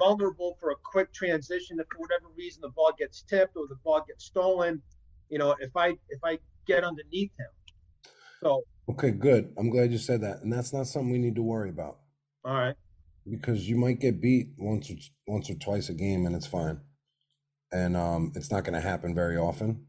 [0.02, 3.76] vulnerable for a quick transition if for whatever reason the ball gets tipped or the
[3.84, 4.82] ball gets stolen.
[5.30, 7.52] You know, if I if I get underneath him.
[8.44, 9.54] So Okay, good.
[9.58, 12.00] I'm glad you said that, and that's not something we need to worry about.
[12.44, 12.76] all right.
[13.30, 14.96] because you might get beat once or
[15.28, 16.82] once or twice a game and it's fine
[17.72, 19.86] and um, it's not going to happen very often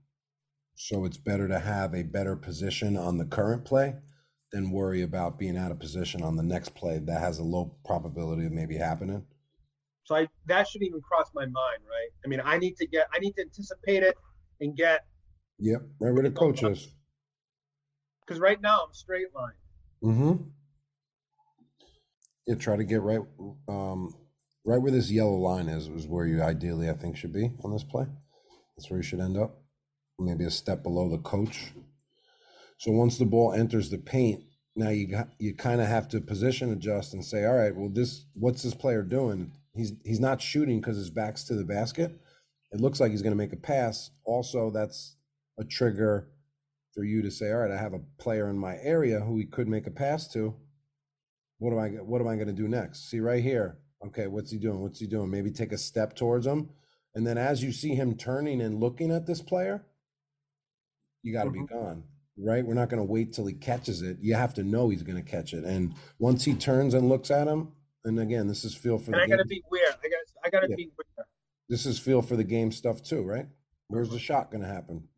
[0.76, 3.94] so it's better to have a better position on the current play
[4.52, 7.74] than worry about being out of position on the next play that has a low
[7.86, 9.24] probability of maybe happening
[10.04, 12.10] So I that shouldn't even cross my mind, right?
[12.24, 14.16] I mean, I need to get I need to anticipate it
[14.60, 15.04] and get
[15.58, 16.88] yep right where the coach is
[18.24, 19.52] because right now I'm straight line.
[20.02, 20.42] mm-hmm.
[22.46, 23.20] Yeah try to get right
[23.68, 24.14] um,
[24.64, 27.72] right where this yellow line is is where you ideally i think should be on
[27.72, 28.06] this play.
[28.76, 29.58] That's where you should end up.
[30.18, 31.72] Maybe a step below the coach.
[32.78, 34.42] So once the ball enters the paint
[34.74, 37.90] now you got, you kind of have to position adjust and say all right well
[37.92, 42.20] this what's this player doing he's he's not shooting because his back's to the basket
[42.72, 45.16] it looks like he's going to make a pass also that's
[45.58, 46.28] a trigger
[46.94, 49.44] for you to say all right i have a player in my area who he
[49.46, 50.54] could make a pass to
[51.58, 53.10] what am I what am I going to do next?
[53.10, 53.78] See right here.
[54.06, 54.80] Okay, what's he doing?
[54.82, 55.30] What's he doing?
[55.30, 56.70] Maybe take a step towards him
[57.14, 59.86] And then as you see him turning and looking at this player,
[61.22, 61.54] you got to Mhm.
[61.54, 62.04] be gone,
[62.38, 62.66] right?
[62.66, 64.18] We're not going to wait till he catches it.
[64.20, 65.64] You have to know he's going to catch it.
[65.64, 67.72] And once he turns and looks at him,
[68.04, 69.48] and again, this is feel for And the I gotta game.
[69.48, 69.90] be aware.
[70.04, 70.76] I got I gotta Yeah.
[70.76, 71.26] be aware.
[71.68, 73.46] this is feel for the game stuff too, right?
[73.88, 75.08] Where's the shot going to happen?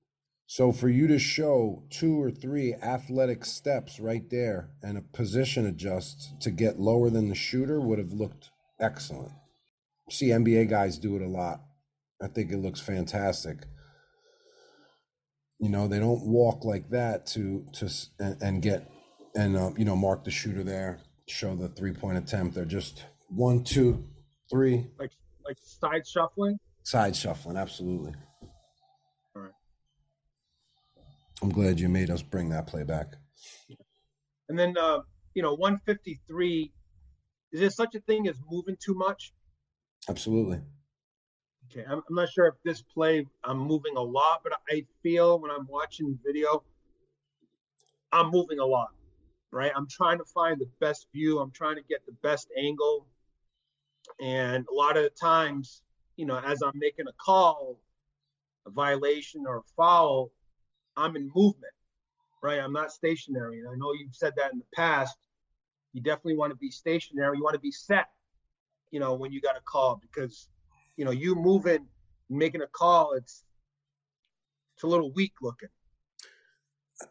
[0.46, 5.64] So for you to show two or three athletic steps right there and a position
[5.66, 9.32] adjust to get lower than the shooter would have looked excellent.
[10.10, 11.60] See NBA guys do it a lot.
[12.22, 13.64] I think it looks fantastic.
[15.58, 18.90] You know, they don't walk like that to to and, and get
[19.34, 22.54] and uh, you know mark the shooter there, show the three point attempt.
[22.54, 24.04] They're just one, two,
[24.50, 25.12] three, Like
[25.44, 26.58] like side shuffling.
[26.82, 28.12] Side shuffling, absolutely.
[29.34, 29.52] All right.
[31.42, 33.14] I'm glad you made us bring that play back.
[34.48, 35.00] And then uh,
[35.34, 36.72] you know, 153.
[37.52, 39.32] Is there such a thing as moving too much?
[40.08, 40.60] Absolutely.
[41.70, 45.38] Okay, I'm, I'm not sure if this play I'm moving a lot, but I feel
[45.38, 46.62] when I'm watching video,
[48.12, 48.90] I'm moving a lot.
[49.54, 51.38] Right, I'm trying to find the best view.
[51.38, 53.06] I'm trying to get the best angle,
[54.20, 55.82] and a lot of the times,
[56.16, 57.78] you know, as I'm making a call,
[58.66, 60.32] a violation or a foul,
[60.96, 61.72] I'm in movement.
[62.42, 65.16] Right, I'm not stationary, and I know you've said that in the past.
[65.92, 67.36] You definitely want to be stationary.
[67.38, 68.08] You want to be set.
[68.90, 70.48] You know, when you got a call because
[70.96, 71.86] you know, you moving,
[72.28, 73.44] making a call, it's
[74.74, 75.68] it's a little weak looking.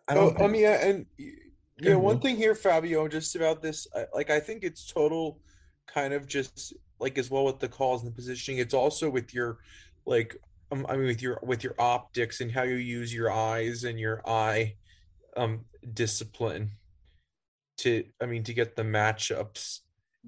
[0.10, 0.42] I Oh, don't.
[0.42, 1.43] I mean, yeah, and y- Go
[1.80, 5.40] yeah, one thing here, Fabio, just about this, I, like I think it's total
[5.88, 8.60] kind of just like as well with the calls and the positioning.
[8.60, 9.60] It's also with your
[10.06, 10.38] like,
[10.72, 14.00] um, I mean, with your with your optics and how you use your eyes and
[14.00, 14.76] your eye
[15.36, 16.70] um discipline
[17.78, 19.80] to, I mean, to get the matchups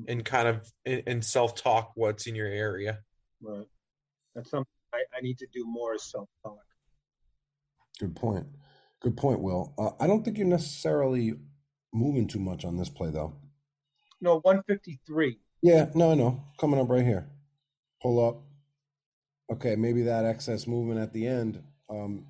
[0.07, 2.99] and kind of and, and self talk what's in your area.
[3.41, 3.67] Right.
[4.33, 6.57] That's something I, I need to do more self talk.
[7.99, 8.47] Good point.
[9.05, 9.71] Good point, Will.
[9.77, 11.35] Uh, I don't think you're necessarily
[11.93, 13.35] moving too much on this play, though.
[14.19, 15.37] No, 153.
[15.61, 16.43] Yeah, no, no.
[16.59, 17.29] Coming up right here.
[18.01, 18.41] Pull up.
[19.51, 21.61] Okay, maybe that excess movement at the end.
[21.87, 22.25] Um,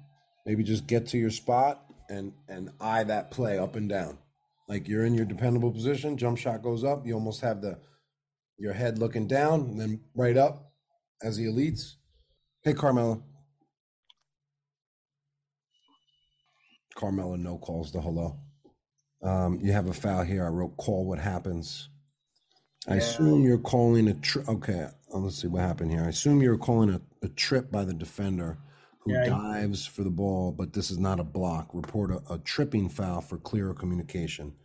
[0.45, 4.17] maybe just get to your spot and and eye that play up and down.
[4.67, 7.79] Like you're in your dependable position, jump shot goes up, you almost have the
[8.57, 10.73] your head looking down and then right up
[11.23, 11.93] as the elites.
[12.63, 13.23] Hey Carmelo.
[16.95, 18.37] Carmelo no calls the hello.
[19.21, 20.45] Um, you have a foul here.
[20.45, 21.89] I wrote call what happens.
[22.87, 22.99] I Yeah.
[22.99, 24.47] assume you're calling a trip.
[24.47, 26.03] Okay, uh, let's see what happened here.
[26.03, 28.57] I assume you're calling a, a trip by the defender
[28.99, 31.69] who Yeah, dives for the ball, but this is not a block.
[31.73, 34.55] Report a, a tripping foul for clearer communication.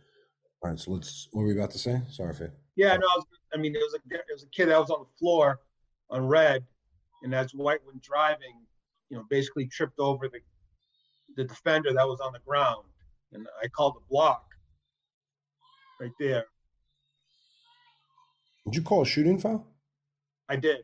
[0.61, 1.27] All right, so let's.
[1.31, 2.01] What were we about to say?
[2.09, 2.51] Sorry, Faye.
[2.75, 4.89] Yeah, no, I, was, I mean, there was a there was a kid that was
[4.91, 5.59] on the floor
[6.09, 6.63] on red,
[7.23, 8.65] and as White went driving,
[9.09, 10.39] you know, basically tripped over the
[11.35, 12.85] the defender that was on the ground,
[13.33, 14.43] and I called the block
[15.99, 16.45] right there.
[18.65, 19.65] Did you call a shooting foul?
[20.49, 20.83] I did.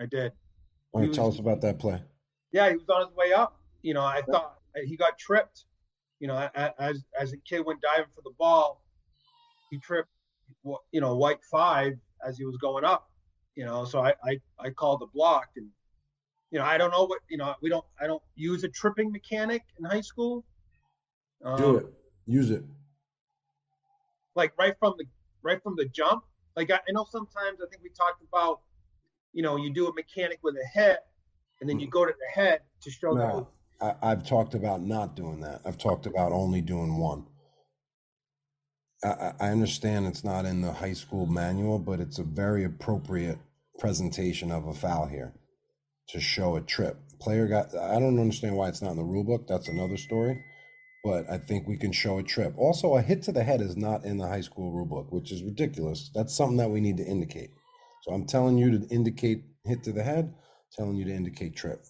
[0.00, 0.32] I did.
[0.94, 2.02] Right, tell us about that play.
[2.52, 3.60] Yeah, he was on his way up.
[3.82, 5.64] You know, I thought he got tripped.
[6.20, 8.84] You know, a- a- as as a kid went diving for the ball,
[9.70, 10.10] he tripped.
[10.92, 13.10] You know, white five as he was going up.
[13.56, 15.68] You know, so I I, I called the block, and
[16.52, 17.54] you know, I don't know what you know.
[17.62, 17.84] We don't.
[18.00, 20.44] I don't use a tripping mechanic in high school.
[21.42, 21.86] Do Um, it.
[22.26, 22.62] Use it.
[24.36, 25.04] like right from the
[25.42, 26.24] right from the jump.
[26.54, 28.60] Like I, I know sometimes I think we talked about,
[29.32, 30.98] you know, you do a mechanic with a head,
[31.60, 33.28] and then you go to the head to show that.
[33.34, 33.48] No,
[33.80, 35.62] I, I've talked about not doing that.
[35.64, 37.26] I've talked about only doing one.
[39.02, 43.38] I I understand it's not in the high school manual, but it's a very appropriate
[43.78, 45.32] presentation of a foul here
[46.12, 46.98] to show a trip.
[47.20, 47.74] Player got.
[47.76, 49.46] I don't understand why it's not in the rule book.
[49.46, 50.42] That's another story.
[51.04, 52.54] But I think we can show a trip.
[52.56, 55.32] Also, a hit to the head is not in the high school rule book, which
[55.32, 56.10] is ridiculous.
[56.14, 57.50] That's something that we need to indicate.
[58.02, 60.32] So I'm telling you to indicate hit to the head,
[60.76, 61.84] telling you to indicate trip.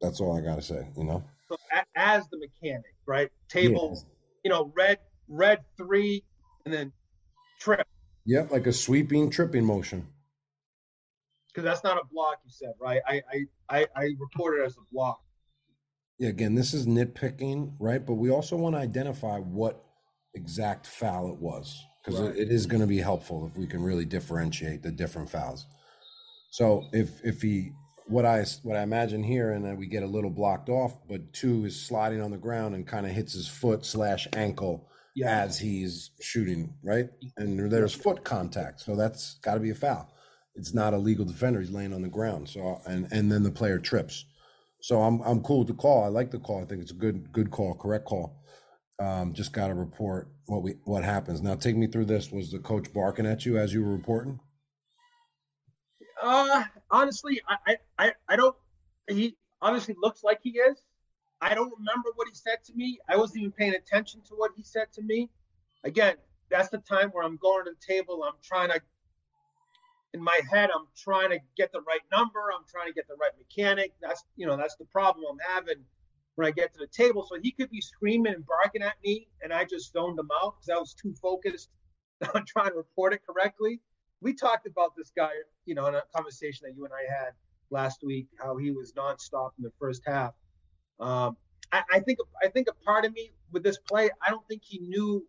[0.00, 1.24] That's all I got to say, you know?
[1.48, 1.56] So
[1.96, 3.30] as the mechanic, right?
[3.48, 4.02] Table, Yeah.
[4.44, 6.24] you know, red red three,
[6.64, 6.92] and then
[7.58, 7.86] trip
[8.26, 10.06] Yep, like a sweeping tripping motion.
[11.58, 12.38] Because that's not a block.
[12.44, 13.00] You said right?
[13.06, 15.20] I I I, I report it as a block.
[16.18, 18.04] Yeah, again, this is nitpicking, right?
[18.04, 19.84] But we also want to identify what
[20.34, 22.30] exact foul it was because Right.
[22.30, 25.66] it, it is going to be helpful if we can really differentiate the different fouls.
[26.50, 27.72] So if if he
[28.06, 31.32] what I what I imagine here, and then we get a little blocked off, but
[31.32, 35.42] two is sliding on the ground and kind of hits his foot slash ankle Yeah.
[35.42, 37.10] as he's shooting, right?
[37.36, 40.10] And there's foot contact, so that's got to be a foul.
[40.54, 41.60] It's not a legal defender.
[41.60, 42.48] He's laying on the ground.
[42.48, 44.24] So and and then the player trips.
[44.80, 46.04] So I'm I'm cool with the call.
[46.04, 46.62] I like the call.
[46.62, 48.42] I think it's a good good call, correct call.
[49.00, 51.40] Um, just got to report what we what happens.
[51.40, 52.32] Now take me through this.
[52.32, 54.40] Was the coach barking at you as you were reporting?
[56.20, 58.56] Uh, honestly, I, I, I don't.
[59.08, 60.82] He honestly looks like he is.
[61.40, 62.98] I don't remember what he said to me.
[63.08, 65.30] I wasn't even paying attention to what he said to me.
[65.84, 66.16] Again,
[66.50, 68.24] that's the time where I'm going to the table.
[68.24, 68.80] I'm trying to,
[70.14, 72.40] in my head, I'm trying to get the right number.
[72.54, 73.92] I'm trying to get the right mechanic.
[74.00, 75.84] That's you know that's the problem I'm having
[76.36, 77.26] when I get to the table.
[77.28, 80.54] So he could be screaming and barking at me, and I just zoned him out
[80.56, 81.68] because I was too focused
[82.34, 83.80] on trying to report it correctly.
[84.20, 85.30] We talked about this guy,
[85.64, 87.32] you know, in a conversation that you and I had
[87.70, 90.32] last week, how he was nonstop in the first half.
[91.00, 91.36] Um,
[91.72, 94.62] I, I think I think a part of me with this play, I don't think
[94.64, 95.26] he knew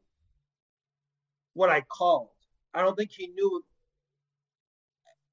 [1.54, 2.30] what I called.
[2.74, 3.64] I don't think he knew.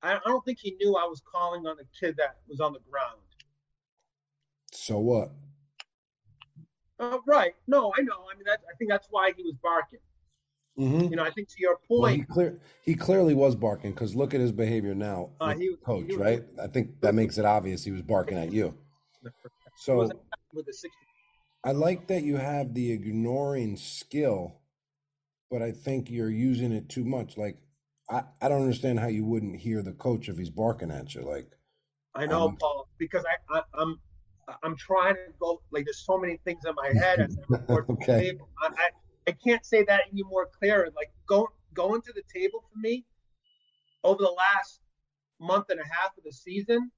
[0.02, 2.78] I, don't think he knew I was calling on the kid that was on the
[2.90, 3.18] ground.
[4.72, 5.32] So what?
[6.98, 7.54] Uh, right.
[7.66, 8.24] No, I know.
[8.32, 9.98] I mean, that, I think that's why he was barking.
[10.78, 11.10] Mm-hmm.
[11.10, 14.14] You know, I think to your point, well, he, clear, he clearly was barking because
[14.14, 16.04] look at his behavior now, uh, he, coach.
[16.06, 16.44] He was, right?
[16.62, 18.74] I think that makes it obvious he was barking at you.
[19.78, 20.10] So
[21.64, 24.54] I like that you have the ignoring skill,
[25.50, 27.36] but I think you're using it too much.
[27.36, 27.58] Like
[28.08, 31.22] I, I don't understand how you wouldn't hear the coach if he's barking at you.
[31.22, 31.50] Like
[32.14, 33.98] I know, um, Paul, because I, I I'm
[34.62, 37.36] I'm trying to go like there's so many things in my head as
[37.68, 38.38] I okay.
[38.62, 38.88] I, I,
[39.28, 40.88] I can't say that any more clear.
[40.94, 43.04] Like go going to the table for me
[44.04, 44.80] over the last
[45.40, 46.90] month and a half of the season.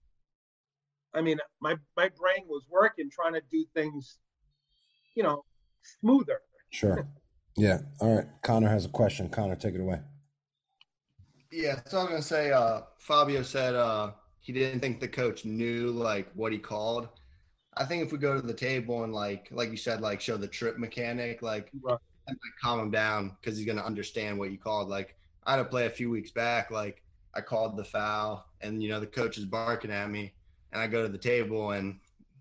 [1.14, 4.18] I mean, my my brain was working trying to do things,
[5.14, 5.44] you know,
[6.00, 6.40] smoother.
[6.70, 7.08] Sure.
[7.56, 7.78] yeah.
[8.00, 8.26] All right.
[8.42, 9.30] Connor has a question.
[9.30, 10.00] Connor, take it away.
[11.50, 15.44] Yeah, so I was gonna say, uh, Fabio said uh, he didn't think the coach
[15.44, 17.08] knew like what he called.
[17.74, 20.36] I think if we go to the table and like like you said, like show
[20.36, 21.98] the trip mechanic, like right.
[22.26, 24.88] and, like, calm him down because he's gonna understand what you called.
[24.88, 27.02] Like I had a play a few weeks back, like
[27.34, 30.34] I called the foul, and you know the coach is barking at me,
[30.72, 31.98] and I go to the table and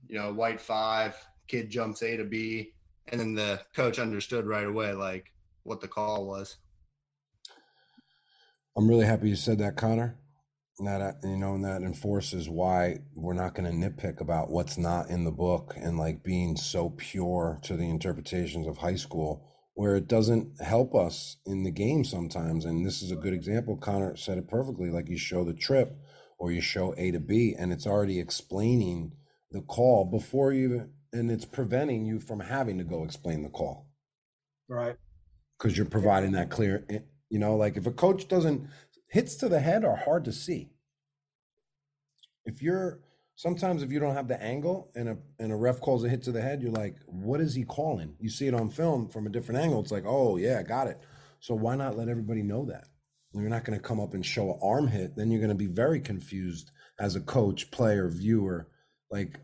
[0.10, 1.16] you know white five,
[1.48, 2.74] kid jumps A to B,
[3.08, 5.32] and then the coach understood right away like
[5.64, 6.58] what the call was.
[8.78, 10.20] I'm really happy you said that, Connor.
[10.80, 15.10] That you know and that enforces why we're not going to nitpick about what's not
[15.10, 19.96] in the book and like being so pure to the interpretations of high school where
[19.96, 22.64] it doesn't help us in the game sometimes.
[22.64, 23.76] And this is a good example.
[23.76, 25.98] Connor said it perfectly like you show the trip
[26.38, 29.14] or you show a to b and it's already explaining
[29.50, 33.88] the call before you and it's preventing you from having to go explain the call.
[34.70, 34.96] Right.
[35.58, 38.68] Because you're providing that clear eh, you know like if a coach doesn't
[39.10, 40.70] hits to the head are hard to see.
[42.46, 43.00] If you're
[43.36, 46.24] sometimes if you don't have the angle and a and a ref calls a hit
[46.24, 48.16] to the head, you're like, what is he calling?
[48.20, 49.82] You see it on film from a different angle.
[49.82, 51.00] It's like, oh yeah, got it.
[51.40, 52.88] So why not let everybody know that?
[53.34, 55.16] You're not going to come up and show an arm hit.
[55.16, 58.68] Then you're going to be very confused as a coach, player, viewer.
[59.12, 59.40] Like,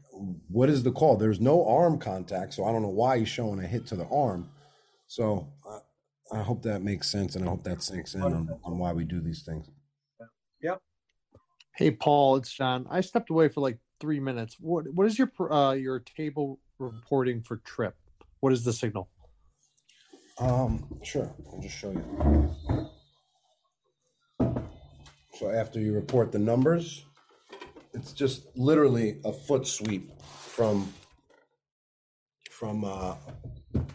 [0.47, 1.15] what is the call?
[1.15, 4.07] There's no arm contact, so I don't know why he's showing a hit to the
[4.07, 4.49] arm.
[5.07, 5.53] So
[6.33, 9.03] I hope that makes sense, and I hope that sinks in on, on why we
[9.03, 9.67] do these things.
[10.61, 10.81] Yep.
[11.75, 12.87] Hey, Paul, it's John.
[12.89, 14.57] I stepped away for like three minutes.
[14.59, 17.95] What what is your uh, your table reporting for trip?
[18.39, 19.09] What is the signal?
[20.39, 21.31] Um, sure.
[21.51, 22.89] I'll just show you.
[25.35, 27.05] So after you report the numbers,
[27.93, 30.91] it's just literally a foot sweep from
[32.49, 33.15] from uh,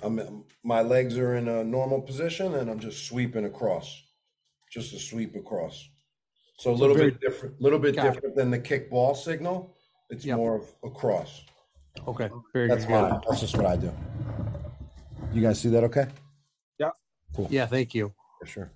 [0.02, 4.02] I'm my legs are in a normal position and I'm just sweeping across,
[4.70, 5.88] just a sweep across.
[6.58, 8.36] So a little very, bit different, little bit different it.
[8.36, 9.76] than the kickball signal.
[10.10, 10.36] It's yep.
[10.36, 11.42] more of a cross.
[12.06, 13.02] Okay, very that's good.
[13.02, 13.92] My, that's just what I do.
[15.32, 15.84] You guys see that?
[15.84, 16.06] Okay.
[16.78, 16.90] Yeah.
[17.34, 17.48] Cool.
[17.50, 17.66] Yeah.
[17.66, 18.12] Thank you.
[18.40, 18.70] For sure.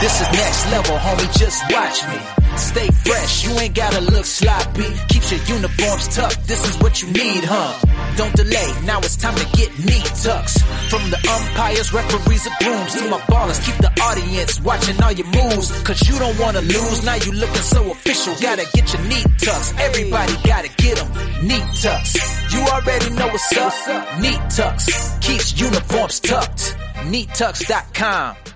[0.00, 1.38] This is next level, homie.
[1.38, 2.41] Just watch me.
[2.56, 4.88] Stay fresh, you ain't gotta look sloppy.
[5.08, 7.72] Keep your uniforms tucked, this is what you need, huh?
[8.16, 10.58] Don't delay, now it's time to get neat tucks.
[10.90, 15.26] From the umpires, referees, and grooms to my ballers, keep the audience watching all your
[15.26, 15.82] moves.
[15.82, 18.34] Cause you don't wanna lose, now you looking so official.
[18.40, 21.08] Gotta get your neat tucks, everybody gotta get them.
[21.46, 22.12] Neat tucks,
[22.52, 24.20] you already know what's up.
[24.20, 26.76] Neat tucks, keeps uniforms tucked.
[27.10, 28.51] NeatTux.com.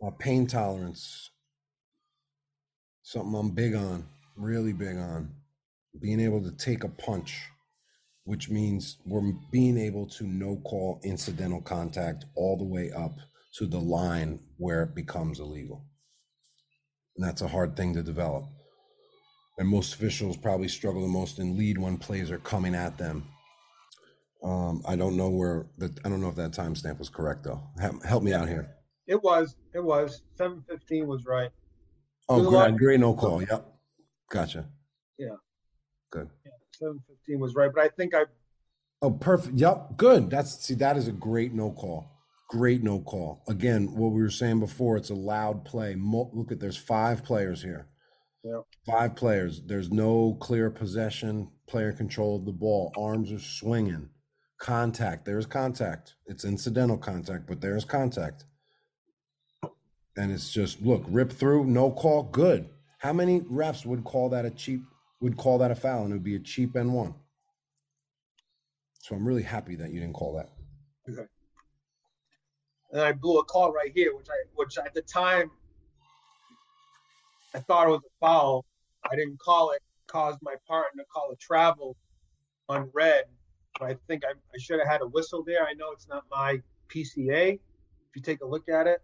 [0.00, 1.30] My pain tolerance,
[3.02, 5.34] something I'm big on, really big on.
[6.00, 7.40] Being able to take a punch,
[8.24, 13.18] which means we're being able to no call incidental contact all the way up
[13.54, 15.84] to the line where it becomes illegal.
[17.16, 18.44] And that's a hard thing to develop.
[19.58, 23.26] And most officials probably struggle the most in lead when plays are coming at them.
[24.44, 27.60] Um, I don't know where the I don't know if that timestamp was correct though.
[28.04, 28.70] Help me out here.
[29.08, 29.56] It was.
[29.78, 30.22] It was.
[30.34, 31.50] Seven fifteen was right.
[32.28, 32.56] Oh, There's a good.
[32.56, 32.96] lot- I.
[32.96, 33.40] No call.
[33.40, 33.64] Yep.
[34.28, 34.68] Gotcha.
[35.18, 35.36] Yeah.
[36.10, 36.28] Good.
[36.72, 37.70] Seven fifteen was right.
[37.72, 38.24] But I think I
[39.00, 39.56] Oh, perfect.
[39.56, 39.96] Yep.
[39.96, 40.30] Good.
[40.30, 42.10] That's see, that is a great no call.
[42.50, 43.44] Great no call.
[43.48, 45.94] Again, what we were saying before, it's a loud play.
[45.94, 47.86] Mo- look at there's five players here.
[48.42, 48.62] Yep.
[48.84, 49.62] Five players.
[49.64, 52.92] There's no clear possession, player control of the ball.
[52.96, 54.08] Arms are swinging.
[54.60, 55.24] Contact.
[55.24, 56.16] There's contact.
[56.26, 58.44] It's incidental contact, but there's contact.
[60.18, 62.68] And it's just look, rip through, no call, good.
[62.98, 64.82] How many refs would call that a cheap
[65.20, 67.14] would call that a foul and it would be a cheap N one?
[68.98, 70.50] So I'm really happy that you didn't call that.
[71.08, 71.28] Okay.
[72.92, 75.52] and I blew a call right here, which I which at the time
[77.54, 78.64] I thought it was a foul.
[79.08, 79.82] I didn't call it.
[80.08, 81.96] Caused my partner to call a travel
[82.68, 83.24] on red.
[83.78, 85.64] But I think I, I should have had a whistle there.
[85.64, 87.54] I know it's not my PCA.
[87.54, 89.00] If you take a look at it,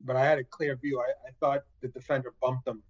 [0.00, 1.00] but I had a clear view.
[1.00, 2.82] I, I thought the defender bumped him.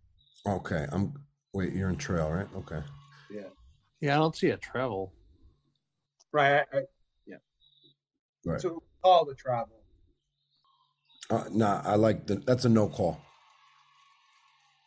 [0.47, 1.15] Okay, I'm
[1.53, 2.47] wait, you're in trail, right?
[2.57, 2.81] Okay.
[3.31, 3.43] Yeah,
[4.01, 5.13] Yeah, I don't see a travel.
[6.33, 6.65] Right.
[6.73, 6.83] I, I,
[8.45, 8.61] Right.
[8.61, 9.83] to call the travel.
[11.29, 13.21] Uh, nah, I like the that's a no call.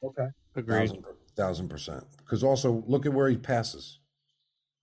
[0.01, 0.27] Okay.
[0.55, 0.87] Agreed.
[0.87, 1.05] Thousand,
[1.35, 2.05] thousand percent.
[2.19, 3.99] Because also look at where he passes.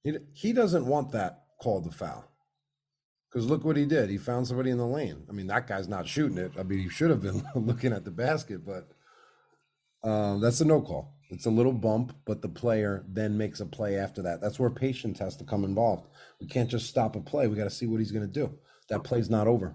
[0.04, 2.30] He he doesn't want that called the foul.
[3.36, 4.08] Because look what he did.
[4.08, 5.26] He found somebody in the lane.
[5.28, 6.52] I mean, that guy's not shooting it.
[6.58, 8.88] I mean, he should have been looking at the basket, but
[10.02, 11.12] um, that's a no call.
[11.28, 14.40] It's a little bump, but the player then makes a play after that.
[14.40, 16.06] That's where patience has to come involved.
[16.40, 17.46] We can't just stop a play.
[17.46, 18.58] We got to see what he's going to do.
[18.88, 19.74] That play's not over.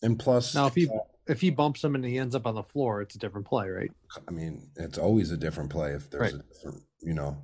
[0.00, 0.88] And plus, Now, if he
[1.26, 3.68] if he bumps him and he ends up on the floor, it's a different play,
[3.68, 3.92] right?
[4.26, 6.40] I mean, it's always a different play if there's Right.
[6.40, 7.42] a different, you know,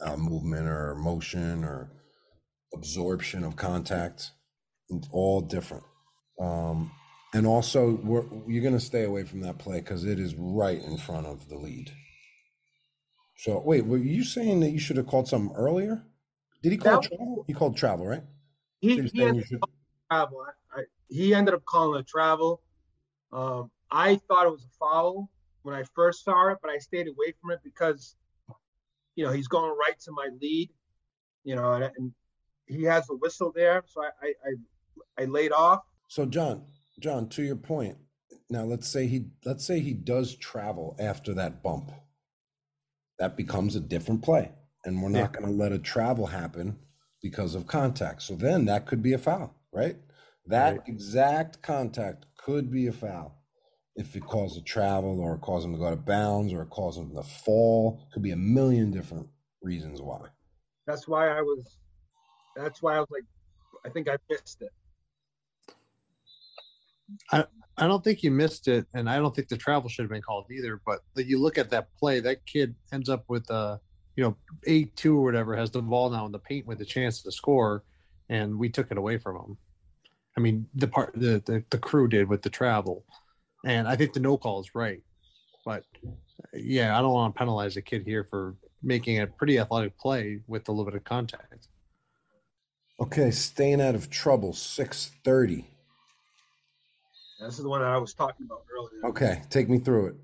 [0.00, 1.90] uh, movement or motion or
[2.74, 4.30] absorption of contact.
[5.10, 5.84] All different.
[6.40, 6.90] Um,
[7.34, 10.82] and also, we're, you're going to stay away from that play because it is right
[10.82, 11.90] in front of the lead.
[13.38, 16.04] So, wait, were you saying that you should have called something earlier?
[16.62, 17.44] Did he call That- travel?
[17.46, 18.22] He called travel, right?
[18.80, 19.70] He, So he ended should- up
[20.10, 20.44] travel.
[20.74, 22.60] I, I, he ended up calling a travel.
[23.32, 25.30] Um, I thought it was a foul
[25.62, 28.14] when I first saw it, but I stayed away from it because,
[29.16, 30.70] you know, he's going right to my lead,
[31.44, 32.12] you know, and, and
[32.72, 35.80] he has a whistle there, so I, I, I, I laid off.
[36.08, 36.64] So John,
[37.00, 37.98] John, to your point,
[38.50, 41.90] now let's say he let's say he does travel after that bump.
[43.18, 44.52] That becomes a different play.
[44.84, 46.76] And we're not going to let a travel happen
[47.22, 48.22] because of contact.
[48.22, 49.96] So then that could be a foul, right?
[50.46, 50.88] That Right.
[50.88, 53.38] exact contact could be a foul.
[53.94, 56.62] If it causes a travel or it causes him to go out of bounds or
[56.62, 59.28] it causes him to fall, could be a million different
[59.62, 60.26] reasons why.
[60.86, 61.78] That's why I was,
[62.56, 63.24] that's why I was like,
[63.84, 64.70] I think I missed it.
[67.30, 67.44] I
[67.78, 70.22] I don't think you missed it, and I don't think the travel should have been
[70.22, 70.80] called either.
[70.84, 73.80] But you look at that play, that kid ends up with a,
[74.16, 74.36] you know,
[74.66, 77.32] eight two or whatever, has the ball now in the paint with a chance to
[77.32, 77.84] score,
[78.28, 79.56] and we took it away from him.
[80.36, 83.04] I mean, the part the the, the crew did with the travel,
[83.64, 85.02] and I think the no call is right.
[85.64, 85.84] But
[86.52, 90.40] yeah, I don't want to penalize a kid here for making a pretty athletic play
[90.46, 91.68] with a little bit of contact.
[93.00, 95.66] Okay, staying out of trouble, 630.
[97.40, 99.10] This is the one that I was talking about earlier.
[99.10, 100.14] Okay, take me through it.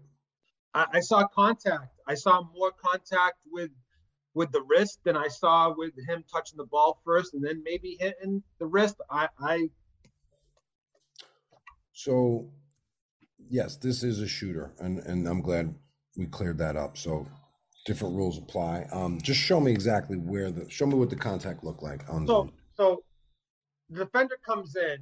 [0.75, 1.93] I, I saw contact.
[2.07, 3.71] I saw more contact with
[4.35, 7.97] with the wrist than I saw with him touching the ball first and then maybe
[7.99, 8.95] hitting the wrist.
[9.11, 9.69] I, I
[11.93, 12.53] So,
[13.51, 15.75] yes, this is a shooter, and and I'm glad
[16.17, 16.97] we cleared that up.
[16.97, 17.27] So,
[17.89, 18.87] different rules apply.
[18.93, 22.27] Um, just show me exactly where the show me what the contact looked like on
[22.27, 22.53] so Zoom.
[22.75, 23.03] so
[23.89, 24.99] the defender comes in,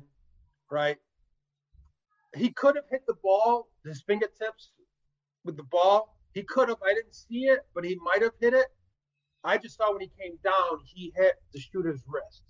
[0.70, 0.96] right?
[2.36, 4.70] He could have hit the ball, his fingertips
[5.44, 6.16] with the ball.
[6.32, 6.78] He could have.
[6.86, 8.68] I didn't see it, but he might have hit it.
[9.42, 12.42] I just saw when he came down, he hit the shooter's wrist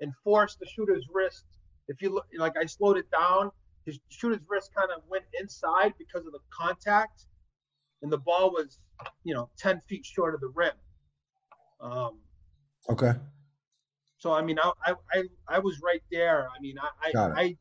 [0.00, 1.44] and forced the shooter's wrist.
[1.88, 3.50] If you look, like I slowed it down,
[3.86, 7.24] his shooter's wrist kind of went inside because of the contact,
[8.02, 8.78] and the ball was,
[9.24, 10.72] you know, ten feet short of the rim.
[11.80, 12.20] Um,
[12.88, 13.12] Okay,
[14.18, 16.48] so I mean, I I I, I was right there.
[16.48, 17.56] I mean, I I, I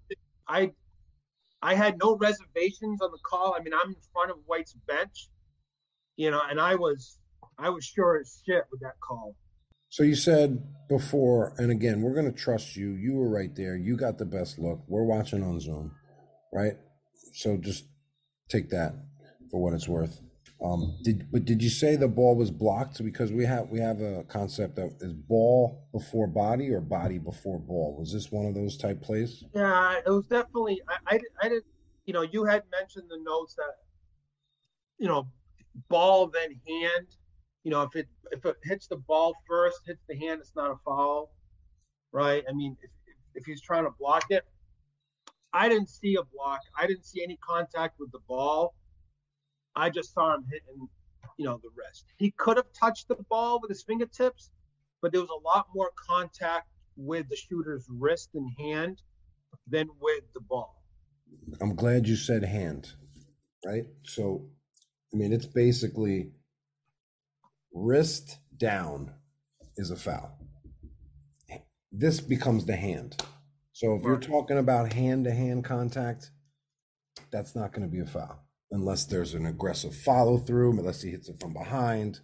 [0.48, 0.72] I
[1.62, 3.56] I had no reservations on the call.
[3.58, 5.30] I mean, I'm in front of White's bench,
[6.16, 7.18] you know, and I was
[7.58, 9.36] I was sure as shit with that call.
[9.90, 12.92] So you said before, and again, we're going to trust you.
[12.92, 13.76] You were right there.
[13.76, 14.82] You got the best look.
[14.88, 15.96] We're watching on Zoom,
[16.54, 16.74] right?
[17.34, 17.86] So just
[18.50, 18.94] take that
[19.50, 20.22] for what it's worth.
[20.62, 23.02] Um, did but did you say the ball was blocked?
[23.04, 27.60] Because we have we have a concept of is ball before body or body before
[27.60, 27.96] ball.
[27.98, 29.44] Was this one of those type plays?
[29.56, 30.82] Yeah, it was definitely.
[30.88, 31.64] I, I, I did.
[32.06, 33.76] You know, you had mentioned the notes that,
[34.98, 35.28] you know,
[35.90, 37.08] ball then hand.
[37.64, 40.72] You know, if it if it hits the ball first, hits the hand, it's not
[40.72, 41.32] a foul,
[42.12, 42.44] right?
[42.50, 42.90] I mean, if
[43.36, 44.44] if he's trying to block it,
[45.54, 46.60] I didn't see a block.
[46.78, 48.74] I didn't see any contact with the ball.
[49.76, 50.88] I just saw him hitting,
[51.38, 52.06] you know, the wrist.
[52.18, 54.52] He could have touched the ball with his fingertips,
[55.02, 59.02] but there was a lot more contact with the shooter's wrist and hand
[59.68, 60.84] than with the ball.
[61.62, 62.94] I'm glad you said hand,
[63.66, 63.86] right?
[64.04, 64.50] So,
[65.14, 66.32] I mean, it's basically
[67.74, 69.14] wrist down
[69.78, 70.38] is a foul.
[71.92, 73.22] This becomes the hand.
[73.72, 76.32] So if you're talking about hand to hand contact,
[77.32, 81.10] that's not going to be a foul unless there's an aggressive follow through, unless he
[81.12, 82.20] hits it from behind.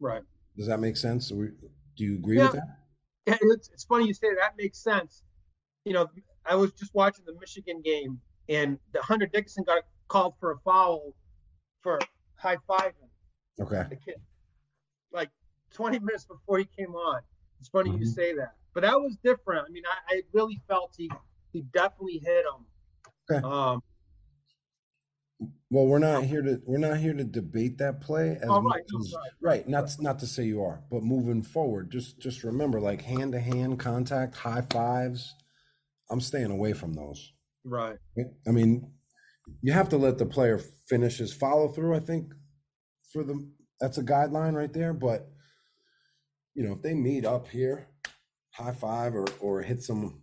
[0.00, 0.22] Right.
[0.56, 1.28] Does that make sense?
[1.28, 1.52] Do
[1.96, 2.44] you agree Yeah.
[2.44, 2.78] with that?
[3.26, 4.56] Yeah, it's, it's funny you say that.
[4.56, 5.22] makes sense.
[5.84, 6.08] You know,
[6.44, 10.58] I was just watching the Michigan game, and the Hunter Dickinson got called for a
[10.58, 11.14] foul
[11.80, 11.98] for
[12.36, 13.08] high fiving
[13.60, 13.84] Okay.
[13.88, 14.16] the kid,
[15.12, 15.30] like
[15.72, 17.22] 20 minutes before he came on.
[17.60, 18.14] It's funny you Mhm.
[18.14, 19.66] say that, but that was different.
[19.66, 21.10] I mean, I, I really felt he
[21.52, 22.66] he definitely hit him.
[23.30, 23.46] Okay.
[23.46, 23.82] Um,
[25.70, 28.82] Well, we're not here to we're not here to debate that play as Oh, right,
[28.82, 29.68] as right, right.
[29.68, 33.40] Not not to say you are, but moving forward, just just remember, like hand to
[33.40, 35.34] hand contact, high fives.
[36.10, 37.32] I'm staying away from those.
[37.64, 37.96] right.
[38.46, 38.92] I mean,
[39.62, 40.58] you have to let the player
[40.88, 41.94] finish his follow through.
[41.96, 42.32] I think
[43.12, 44.92] for the that's a guideline right there.
[44.92, 45.28] But
[46.54, 47.88] you know, if they meet up here,
[48.52, 50.22] high five or or hit some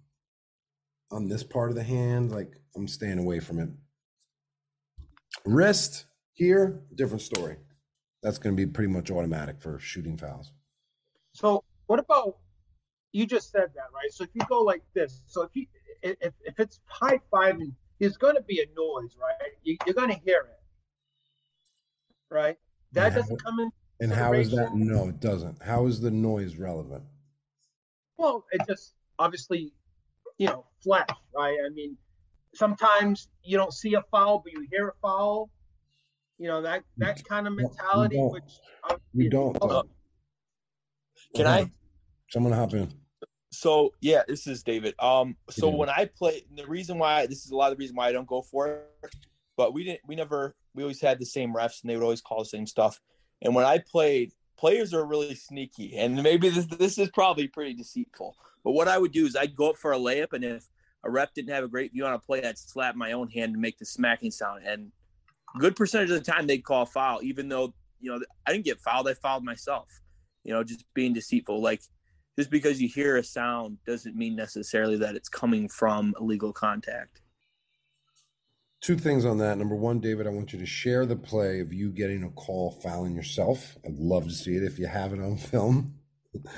[1.12, 3.70] on this part of the hand, like I'm staying away from it.
[5.46, 7.58] Wrist here, different story.
[8.24, 10.52] That's going to be pretty much automatic for shooting fouls.
[11.34, 12.38] So what about
[13.12, 14.12] you just said that right?
[14.12, 15.66] So if you go like this, so if you
[16.04, 19.52] if if it's high five and there's going to be a noise, right?
[19.64, 22.58] You, you're going to hear it, right?
[22.94, 23.72] That doesn't come in.
[24.00, 24.76] And how is that?
[24.76, 25.62] No, it doesn't.
[25.62, 27.04] How is the noise relevant?
[28.18, 29.74] Well, it just obviously,
[30.38, 31.58] you know, flash, right?
[31.64, 31.98] I mean,
[32.54, 35.49] sometimes you don't see a foul, but you hear a foul.
[36.38, 38.32] You know that that kind of mentality, don't.
[38.32, 38.43] which
[38.84, 39.58] obviously We don't.
[39.58, 39.89] also- though.
[41.36, 41.72] Can Hold I?
[42.30, 42.91] Someone hop in.
[43.52, 44.95] So yeah, this is David.
[44.99, 45.80] Um, so David.
[45.80, 48.12] when I play, the reason why this is a lot of the reason why I
[48.12, 48.68] don't go for
[49.04, 49.16] it,
[49.58, 52.22] but we didn't, we never, we always had the same refs and they would always
[52.22, 52.99] call the same stuff.
[53.41, 57.74] And when I played, players are really sneaky, and maybe this this is probably pretty
[57.74, 58.36] deceitful.
[58.64, 60.64] But what I would do is I'd go up for a layup, and if
[61.04, 63.54] a rep didn't have a great view on a play, I'd slap my own hand
[63.54, 64.64] to make the smacking sound.
[64.66, 64.91] And
[65.60, 68.80] good percentage of the time they'd call foul, even though you know I didn't get
[68.80, 69.88] fouled, I fouled myself.
[70.43, 71.82] You know, just being deceitful, like
[72.38, 77.22] just because you hear a sound doesn't mean necessarily that it's coming from illegal contact.
[78.82, 79.60] Two things on that.
[79.60, 82.72] Number one, David, I want you to share the play of you getting a call
[82.72, 83.78] fouling yourself.
[83.86, 85.93] I'd love to see it if you have it on film.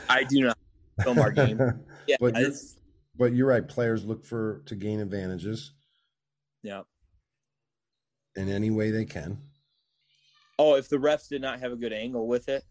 [0.09, 0.57] I do not
[1.03, 1.59] film our game.
[2.05, 2.35] Yeah, but,
[3.15, 3.67] but you're right.
[3.67, 5.71] Players look for to gain advantages
[6.61, 6.81] yeah.
[8.35, 9.37] in any way they can.
[10.59, 12.63] Oh, if the refs did not have a good angle with it,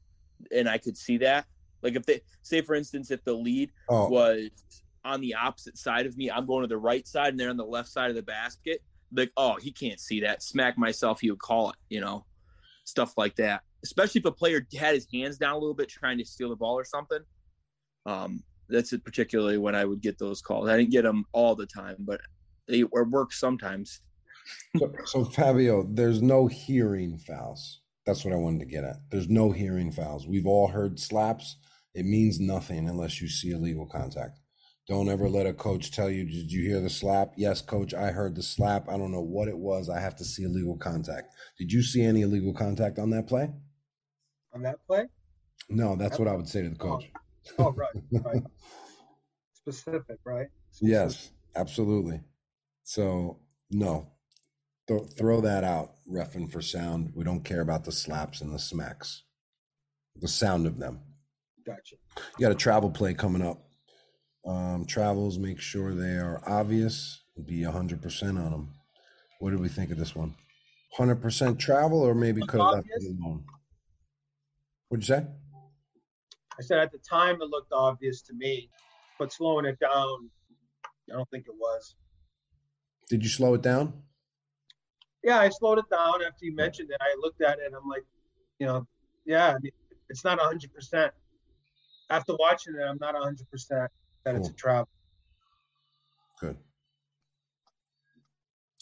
[0.55, 1.47] and I could see that,
[1.83, 4.51] like if they say, for instance, if the lead Oh, was
[5.05, 7.57] on the opposite side of me, I'm going to the right side, and they're on
[7.57, 8.81] the left side of the basket.
[9.15, 10.43] Like, oh, he can't see that.
[10.43, 11.77] Smack myself, he would call it.
[11.89, 12.25] You know,
[12.85, 13.63] stuff like that.
[13.85, 16.57] Especially if a player had his hands down a little bit trying to steal the
[16.57, 17.19] ball or something.
[18.07, 20.69] Um, that's it particularly when I would get those calls.
[20.69, 22.21] I didn't get them all the time, but
[22.67, 24.01] they or work sometimes.
[24.77, 27.81] so, so Fabio, there's no hearing fouls.
[28.07, 28.97] That's what I wanted to get at.
[29.11, 30.27] There's no hearing fouls.
[30.27, 31.57] We've all heard slaps.
[31.95, 34.41] It means nothing unless you see illegal contact.
[34.89, 37.35] Don't ever let a coach tell you, Did you hear the slap?
[37.37, 38.89] Yes, coach, I heard the slap.
[38.89, 39.89] I don't know what it was.
[39.89, 41.33] I have to see illegal contact.
[41.57, 43.51] Did you see any illegal contact on that play?
[44.55, 45.05] on that play.
[45.69, 47.11] No, that's what I would say to the coach.
[47.15, 47.21] Oh,
[47.59, 47.75] right,
[48.13, 48.43] right.
[49.55, 50.49] Specific, right?
[50.81, 52.21] Yes, absolutely.
[52.85, 53.39] So,
[53.71, 54.13] no,
[54.89, 57.13] Th- throw that out, refing for sound.
[57.15, 59.23] We don't care about the slaps and the smacks,
[60.17, 61.01] the sound of them.
[61.65, 61.97] Gotcha.
[62.39, 63.63] You got a travel play coming up.
[64.45, 67.23] Um, travels, make sure they are obvious.
[67.47, 68.73] Be 100% on them.
[69.39, 70.35] What do we think of this one?
[70.99, 73.45] 100% travel, or maybe could have left it alone?
[74.89, 75.27] What'd you say?
[76.59, 78.71] I said at the time it looked obvious to me,
[79.19, 80.31] but slowing it down,
[81.11, 81.97] I don't think it was.
[83.09, 84.03] Did you slow it down?
[85.25, 86.97] Yeah, I slowed it down after you mentioned it.
[87.01, 88.05] I looked at it and I'm like,
[88.59, 88.87] you know,
[89.25, 89.57] yeah,
[90.09, 91.11] it's not 100%.
[92.11, 93.89] After watching it, I'm not 100%
[94.25, 94.57] that it's a Cool.
[94.59, 94.89] travel.
[96.41, 96.57] Good.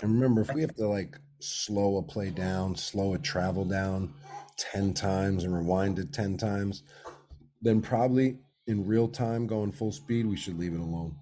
[0.03, 4.15] And remember, if we have to like slow a play down, slow a travel down
[4.57, 6.83] 10 times and rewind it 10 times,
[7.61, 11.17] then probably in real time going full speed, we should leave it alone.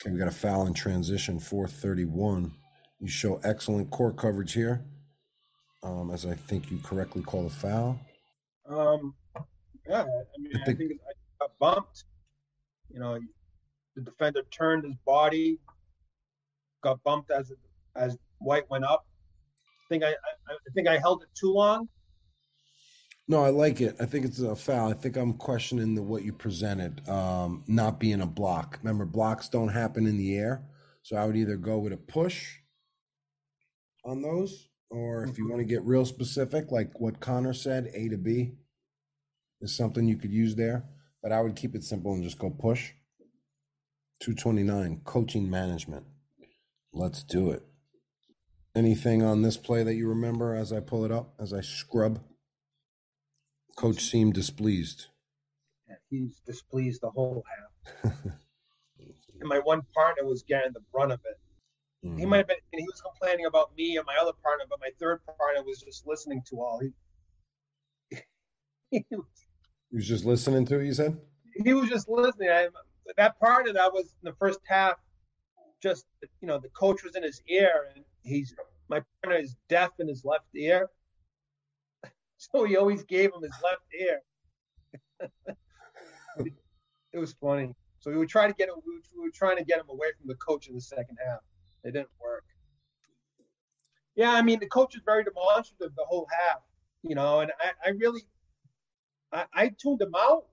[0.00, 2.52] Okay, we got a foul in transition 431.
[3.00, 4.84] You show excellent core coverage here,
[5.82, 7.98] um, as I think you correctly call the foul.
[8.66, 9.14] Um,
[9.88, 10.04] yeah, I
[10.38, 12.04] mean, I I think- think, I got bumped.
[12.90, 13.18] You know,
[13.96, 15.58] the defender turned his body,
[16.82, 17.52] got bumped as
[17.96, 19.06] as White went up.
[19.58, 20.12] I think I, I
[20.52, 21.88] I think I held it too long.
[23.26, 23.96] No, I like it.
[23.98, 24.90] I think it's a foul.
[24.90, 28.78] I think I'm questioning the what you presented, um, not being a block.
[28.82, 30.62] Remember, blocks don't happen in the air,
[31.02, 32.56] so I would either go with a push
[34.04, 38.08] on those, or if you want to get real specific, like what Connor said, A
[38.10, 38.56] to B
[39.62, 40.84] is something you could use there.
[41.22, 42.92] But I would keep it simple and just go push.
[44.20, 46.04] 229, coaching management.
[46.92, 47.62] Let's do it.
[48.76, 52.20] Anything on this play that you remember as I pull it up, as I scrub?
[53.76, 55.06] Coach seemed displeased.
[55.88, 57.44] Yeah, He's displeased the whole
[58.02, 58.12] half.
[59.40, 62.06] And my one partner was getting the brunt of it.
[62.06, 62.18] Mm-hmm.
[62.18, 64.78] He might have been, and he was complaining about me and my other partner, but
[64.80, 66.80] my third partner was just listening to all.
[68.10, 68.18] He,
[68.90, 69.26] he, was-
[69.90, 71.18] He was just listening to it, you said?
[71.64, 72.48] he was just listening.
[72.50, 72.68] I,
[73.16, 74.94] that part of that was in the first half.
[75.82, 76.06] Just
[76.40, 78.54] you know, the coach was in his ear, and he's
[78.88, 80.88] my partner is deaf in his left ear,
[82.52, 84.20] so he always gave him his left ear.
[87.12, 87.74] it was funny.
[88.00, 88.74] So we would try to get him.
[88.86, 91.40] We were, trying to get him away from the coach in the second half.
[91.84, 92.44] It didn't work.
[94.14, 96.60] Yeah, I mean the coach was very demonstrative the whole half,
[97.02, 98.22] you know, and I, I really,
[99.32, 100.44] I, I tuned him out.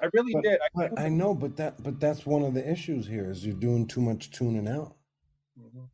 [0.00, 0.60] I really But, did.
[0.76, 3.86] I, I know, but that but that's one of the issues here is you're doing
[3.86, 4.94] too much tuning out.
[5.58, 5.88] Mhm.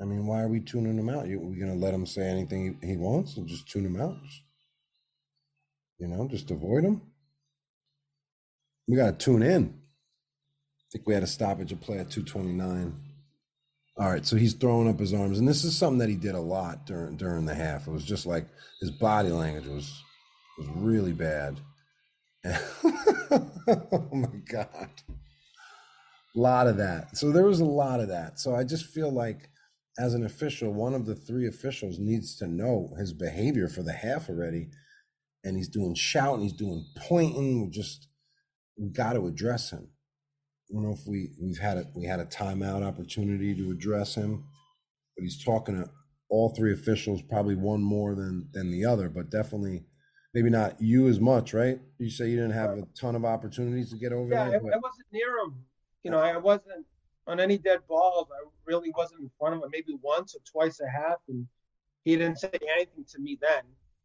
[0.00, 1.28] I mean, why are we tuning him out?
[1.28, 4.16] You, we gonna let him say anything he, wants and just tune him out?
[5.98, 7.02] You know, just avoid him.
[8.88, 9.64] We gotta tune in.
[9.72, 12.94] I think we had a stoppage of play at 229.
[13.96, 16.34] All right, so he's throwing up his arms, and this is something that he did
[16.34, 17.86] a lot during during the half.
[17.86, 18.46] It was just like
[18.80, 20.02] his body language was
[20.58, 21.60] was really bad.
[22.44, 24.90] oh my god.
[26.36, 27.16] A lot of that.
[27.16, 28.40] So there was a lot of that.
[28.40, 29.48] So I just feel like
[29.98, 33.92] as an official, one of the three officials needs to know his behavior for the
[33.92, 34.68] half already.
[35.44, 37.62] And he's doing shouting, he's doing pointing.
[37.62, 38.08] We just
[38.78, 39.88] we got to address him.
[40.70, 44.14] I don't know if we we've had a we had a timeout opportunity to address
[44.14, 44.44] him,
[45.16, 45.90] but he's talking to
[46.30, 49.84] all three officials, probably one more than than the other, but definitely
[50.32, 51.78] maybe not you as much, right?
[51.98, 54.58] You say you didn't have a ton of opportunities to get over yeah, I, there,
[54.58, 55.64] I but wasn't near him.
[56.02, 56.86] You know, I wasn't
[57.26, 58.28] on any dead balls.
[58.32, 61.46] I really wasn't in front of him maybe once or twice a half, and
[62.04, 63.62] he didn't say anything to me then.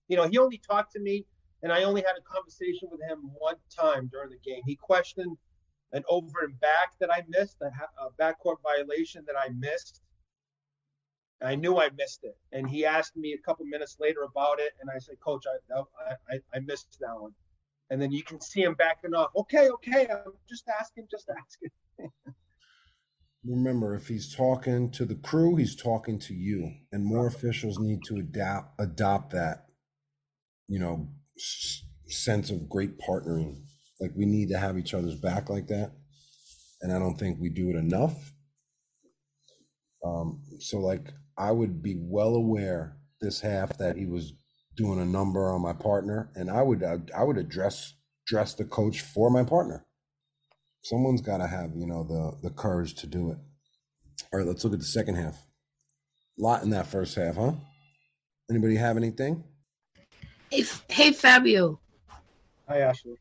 [0.07, 1.25] You know, he only talked to me,
[1.63, 4.61] and I only had a conversation with him one time during the game.
[4.65, 5.37] He questioned
[5.91, 10.01] an over and back that I missed, a, a backcourt violation that I missed.
[11.41, 14.73] I knew I missed it, and he asked me a couple minutes later about it,
[14.81, 15.83] and I said, "Coach, I,
[16.29, 17.33] I, I missed that one."
[17.91, 19.31] And then you can see him backing off.
[19.35, 21.71] Okay, okay, I'm just asking, just asking.
[23.45, 27.99] remember if he's talking to the crew, he's talking to you, and more officials need
[28.07, 29.67] to adapt adopt that,
[30.67, 33.63] you know, s- sense of great partnering.
[33.99, 35.91] Like we need to have each other's back like that,
[36.81, 38.33] and I don't think we do it enough.
[40.05, 44.33] Um, so like I would be well aware this half that he was
[44.77, 47.93] doing a number on my partner, and I would I, I would address
[48.27, 49.85] address the coach for my partner.
[50.81, 53.37] Someone's got to have you know the the courage to do it.
[54.31, 55.37] All right, let's look at the second half.
[56.37, 57.53] Lot in that first half, huh?
[58.49, 59.43] Anybody have anything?
[60.49, 61.79] Hey, hey Fabio.
[62.67, 63.15] Hi, Ashley.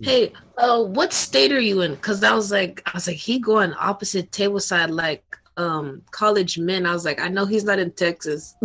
[0.00, 1.96] Hey, uh, what state are you in?
[1.96, 5.24] Cause I was like, I was like, he going opposite table side like
[5.56, 6.86] um college men.
[6.86, 8.54] I was like, I know he's not in Texas.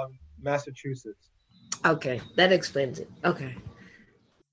[0.00, 1.28] Um, Massachusetts.
[1.84, 3.10] okay, that explains it.
[3.24, 3.54] Okay.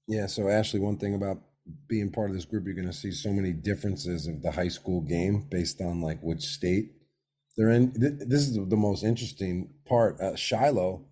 [0.07, 0.25] Yeah.
[0.25, 1.39] So Ashley, one thing about
[1.87, 4.67] being part of this group, you're going to see so many differences of the high
[4.67, 6.91] school game based on like which state
[7.57, 7.93] they're in.
[7.95, 10.19] This is the most interesting part.
[10.19, 11.09] Uh, Shiloh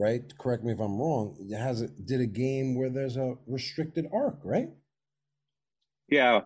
[0.00, 0.22] right?
[0.38, 1.36] Correct me if I'm wrong.
[1.38, 4.70] It has a, did a game where there's a restricted arc, right?
[6.08, 6.40] Yeah.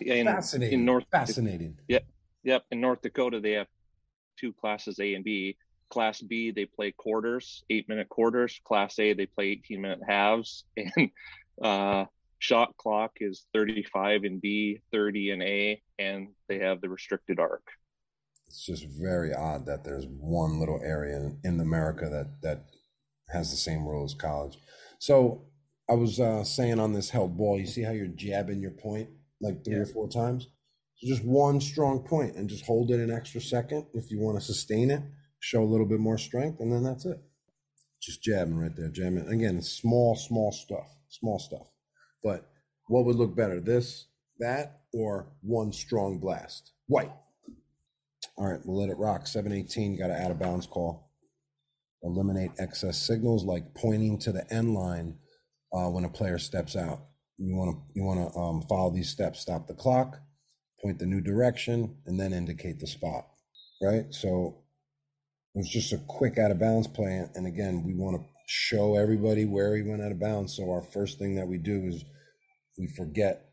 [0.00, 0.80] In, Fascinating.
[0.80, 1.76] In North, Fascinating.
[1.88, 2.06] Yep.
[2.44, 2.64] Yep.
[2.70, 3.66] In North Dakota, they have
[4.38, 5.56] two classes A and B.
[5.90, 8.60] Class B, they play quarters, eight minute quarters.
[8.64, 10.64] Class A, they play 18 minute halves.
[10.76, 11.10] And
[11.62, 12.04] uh,
[12.38, 17.66] shot clock is 35 in B, 30 in A, and they have the restricted arc.
[18.46, 22.64] It's just very odd that there's one little area in, in America that that
[23.28, 24.58] has the same rule as college.
[24.98, 25.42] So
[25.88, 29.10] I was uh, saying on this held ball, you see how you're jabbing your point
[29.40, 30.48] like three or four times?
[30.96, 34.38] So just one strong point and just hold it an extra second if you want
[34.38, 35.02] to sustain it,
[35.40, 37.20] show a little bit more strength, and then that's it.
[38.00, 39.28] Just jabbing right there, jabbing.
[39.28, 41.68] Again, it's small, small stuff, small stuff.
[42.22, 42.48] But
[42.86, 44.06] what would look better, this,
[44.38, 46.72] that, or one strong blast?
[46.86, 47.12] White.
[48.36, 49.26] All right, we'll let it rock.
[49.26, 51.10] 718, got to add a bounds call.
[52.02, 55.18] Eliminate excess signals like pointing to the end line
[55.72, 57.00] uh, when a player steps out.
[57.38, 59.40] You want to you want to um, follow these steps.
[59.40, 60.20] Stop the clock,
[60.82, 63.26] point the new direction, and then indicate the spot.
[63.82, 64.06] Right.
[64.10, 64.58] So
[65.54, 68.96] it was just a quick out of bounds play, and again, we want to show
[68.96, 70.56] everybody where he went out of bounds.
[70.56, 72.02] So our first thing that we do is
[72.78, 73.50] we forget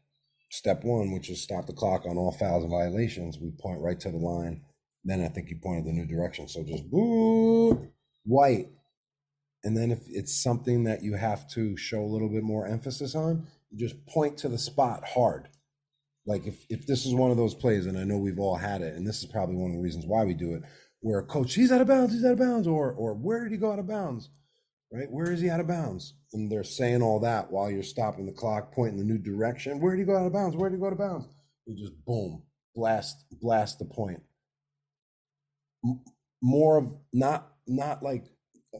[0.49, 3.37] step one, which is stop the clock on all fouls and violations.
[3.37, 4.61] We point right to the line.
[5.03, 6.47] Then I think you pointed the new direction.
[6.47, 7.91] So just boo
[8.23, 8.69] white.
[9.65, 13.15] And then if it's something that you have to show a little bit more emphasis
[13.15, 15.49] on, you just point to the spot hard.
[16.25, 18.81] Like if, if this is one of those plays, and I know we've all had
[18.81, 20.63] it, and this is probably one of the reasons why we do it,
[21.01, 23.51] where a coach, he's out of bounds, he's out of bounds, or or where did
[23.51, 24.29] he go out of bounds?
[24.95, 25.11] Right?
[25.11, 26.13] Where is he out of bounds?
[26.31, 29.81] And they're saying all that while you're stopping the clock, pointing the new direction.
[29.81, 30.55] Where did he go out of bounds?
[30.55, 31.27] Where did he go out of bounds?
[31.65, 32.43] You just boom,
[32.73, 34.21] blast, blast the point.
[36.41, 38.25] More of not not like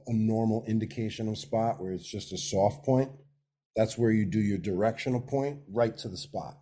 [0.07, 3.11] a normal indication of spot where it's just a soft point.
[3.76, 6.57] That's where you do your directional point right to the spot.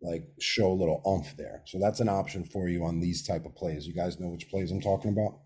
[0.00, 1.62] Like show a little umph there.
[1.66, 3.86] So that's an option for you on these type of plays.
[3.86, 5.40] You guys know which plays I'm talking about?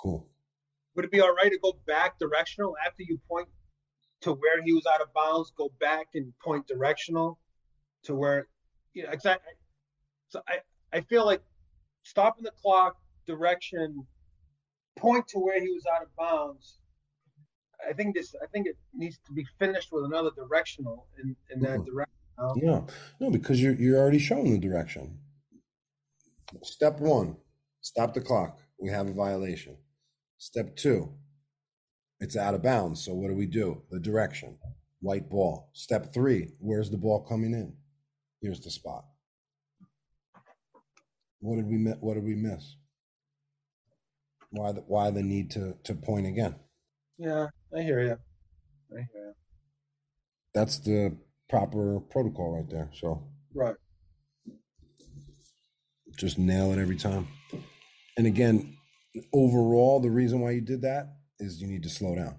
[0.00, 0.30] Cool.
[0.94, 3.48] Would it be all right to go back directional after you point
[4.22, 5.52] to where he was out of bounds?
[5.56, 7.38] Go back and point directional
[8.04, 8.48] to where,
[8.92, 9.52] you know, exactly.
[10.28, 10.58] So I,
[10.92, 11.42] I feel like
[12.04, 14.06] stopping the clock, direction,
[14.96, 16.78] point to where he was out of bounds.
[17.88, 18.34] I think this.
[18.42, 21.86] I think it needs to be finished with another directional in, in that Mhm.
[21.86, 22.14] direction.
[22.56, 22.62] you?
[22.70, 22.80] Yeah.
[23.20, 25.18] No, because you're you're already showing the direction.
[26.62, 27.36] Step one,
[27.80, 28.58] stop the clock.
[28.78, 29.76] We have a violation.
[30.44, 31.08] Step two,
[32.20, 33.02] it's out of bounds.
[33.02, 33.82] So what do we do?
[33.90, 34.58] The direction.
[35.00, 35.70] White ball.
[35.72, 37.72] Step three, where's the ball coming in?
[38.42, 39.06] Here's the spot.
[41.40, 42.76] What did we what did we miss?
[44.50, 46.56] Why the why the need to to point again?
[47.16, 48.18] Yeah, I hear you.
[48.92, 49.32] I hear you.
[50.52, 51.16] That's the
[51.48, 52.90] proper protocol right there.
[52.92, 53.76] So Right.
[56.18, 57.28] just nail it every time.
[58.18, 58.76] And again,
[59.32, 62.38] overall, the reason why you did that is you need to slow down.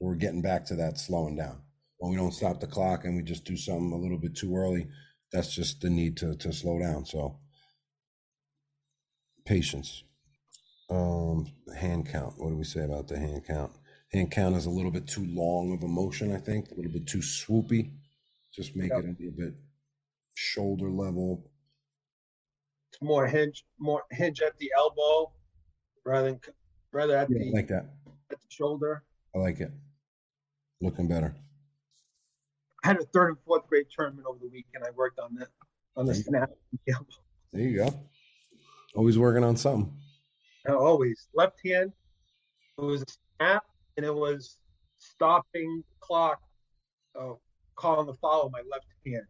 [0.00, 1.62] We're getting back to that slowing down.
[1.98, 4.56] When we don't stop the clock and we just do something a little bit too
[4.56, 4.88] early,
[5.32, 7.06] that's just the need to to slow down.
[7.06, 7.38] So
[9.44, 10.02] patience.
[10.90, 11.46] Um,
[11.78, 12.34] hand count.
[12.38, 13.72] What do we say about the hand count?
[14.12, 16.92] Hand count is a little bit too long of a motion, I think, a little
[16.92, 17.92] bit too swoopy.
[18.54, 18.98] Just make Yep.
[18.98, 19.54] it a little bit
[20.34, 21.50] shoulder level,
[22.90, 25.32] It's more hinge, more hinge at the elbow,
[26.04, 26.40] rather than
[26.92, 27.86] rather at Yeah, the like that.
[28.30, 29.04] at the shoulder.
[29.34, 29.70] I like it.
[30.80, 31.34] Looking better.
[32.84, 34.84] I had a third and fourth grade tournament over the weekend.
[34.84, 35.48] I worked on that
[35.96, 36.50] on the snap.
[37.52, 37.94] There you go.
[38.94, 39.92] Always working on something.
[40.66, 41.92] always left hand.
[42.78, 43.06] It was a
[43.38, 43.64] snap,
[43.98, 44.56] and it was
[44.98, 46.40] stopping clock.
[47.14, 47.40] Oh,
[47.76, 49.24] calling the follow my left hand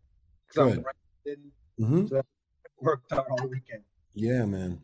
[0.47, 0.85] because I was Good.
[0.85, 0.95] right.
[1.25, 2.27] Didn't hmm so that
[2.81, 3.83] worked out all weekend.
[4.15, 4.81] Yeah, man.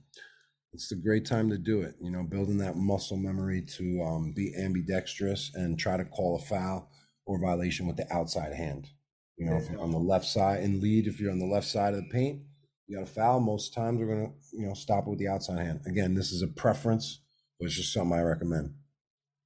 [0.73, 1.95] It's a great time to do it.
[2.01, 6.43] You know, building that muscle memory to um, be ambidextrous and try to call a
[6.43, 6.91] foul
[7.27, 8.89] or violation with the outside hand.
[9.37, 12.01] You know, on the left side and lead, if you're on the left side of
[12.01, 12.43] the paint,
[12.87, 13.41] you got a foul.
[13.41, 15.81] Most times we're gonna, you know, stop it with the outside hand.
[15.87, 17.21] Again, this is a preference,
[17.59, 18.75] but it's just something I recommend.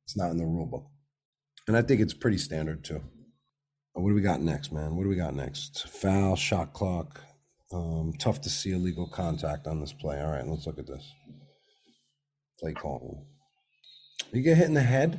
[0.05, 0.87] It's not in the rule book,
[1.69, 3.03] and I think it's pretty standard too.
[3.93, 4.97] What do we got next, man?
[4.97, 5.87] What do we got next?
[5.89, 7.21] Foul, shot clock.
[7.73, 10.21] Um, tough to see illegal contact on this play.
[10.21, 11.13] All right, let's look at this.
[12.61, 13.27] Play call.
[14.33, 15.19] You get hit in the head.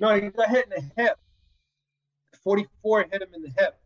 [0.00, 1.18] No, he got hit in the hip.
[2.44, 3.78] 44 hit him in the hip,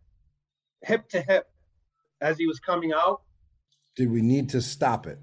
[0.82, 1.50] hip to hip,
[2.20, 3.22] as he was coming out.
[3.96, 5.18] Did we need to stop it?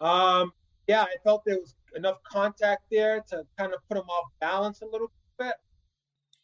[0.00, 0.52] Um,
[0.86, 4.82] yeah, I felt there was enough contact there to kind of put him off balance
[4.82, 5.54] a little bit.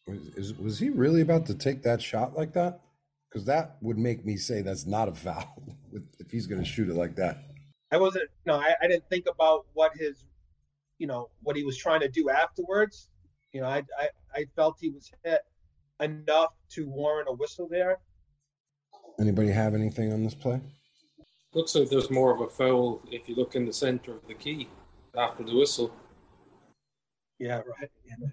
[0.07, 2.81] Was, is, was he really about to take that shot like that?
[3.33, 5.63] Because that would make me say that's not a foul
[6.19, 7.45] if he's going to shoot it like that.
[7.91, 10.27] I wasn't, no, I, I didn't think about what his,
[10.99, 13.09] you know, what he was trying to do afterwards.
[13.53, 15.41] You know, I, I, I felt he was hit
[16.01, 17.99] enough to warrant a whistle there.
[19.19, 20.61] Anybody have anything on this play?
[21.55, 24.35] Looks like there's more of a foul if you look in the center of the
[24.35, 24.69] key
[25.17, 25.93] after the whistle.
[27.39, 27.91] Yeah, right.
[28.07, 28.33] Yeah, the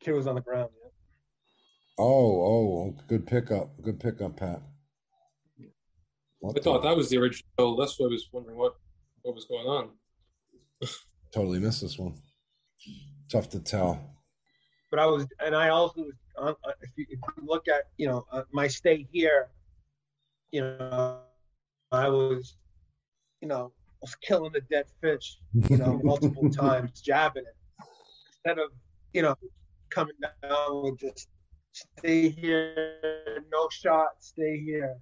[0.00, 0.70] kid was on the ground.
[2.00, 2.06] Yeah.
[2.06, 3.70] Oh, oh, good pickup.
[3.82, 4.62] Good pickup, Pat.
[6.42, 7.76] I thought that was the original.
[7.76, 8.76] That's why I was wondering what
[9.22, 9.90] what was going on.
[11.34, 12.14] Totally missed this one.
[13.30, 14.00] Tough to tell.
[14.90, 18.08] But I was, and I also, was uh, if, you, if you look at, you
[18.08, 19.48] know, uh, my stay here,
[20.50, 21.18] you know,
[21.92, 22.56] I was,
[23.40, 25.38] you know, was killing the dead fish,
[25.68, 27.86] you know, multiple times, jabbing it
[28.32, 28.70] instead of,
[29.12, 29.36] you know,
[29.90, 31.28] coming down with just
[31.72, 34.96] stay here, no shot, stay here.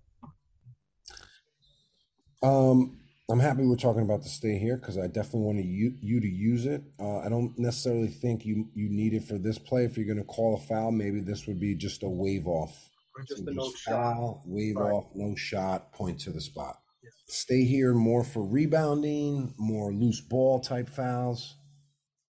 [2.43, 2.99] Um,
[3.31, 6.29] I'm happy we're talking about the stay here because I definitely want you you to
[6.29, 6.83] use it.
[6.99, 9.85] Uh, I don't necessarily think you you need it for this play.
[9.85, 12.89] If you're going to call a foul, maybe this would be just a wave off.
[13.17, 13.93] Or just So a no just shot.
[13.93, 14.93] foul, wave Right.
[14.93, 16.79] off, no shot, point to the spot.
[17.27, 21.57] Stay here more for rebounding, more loose ball type fouls.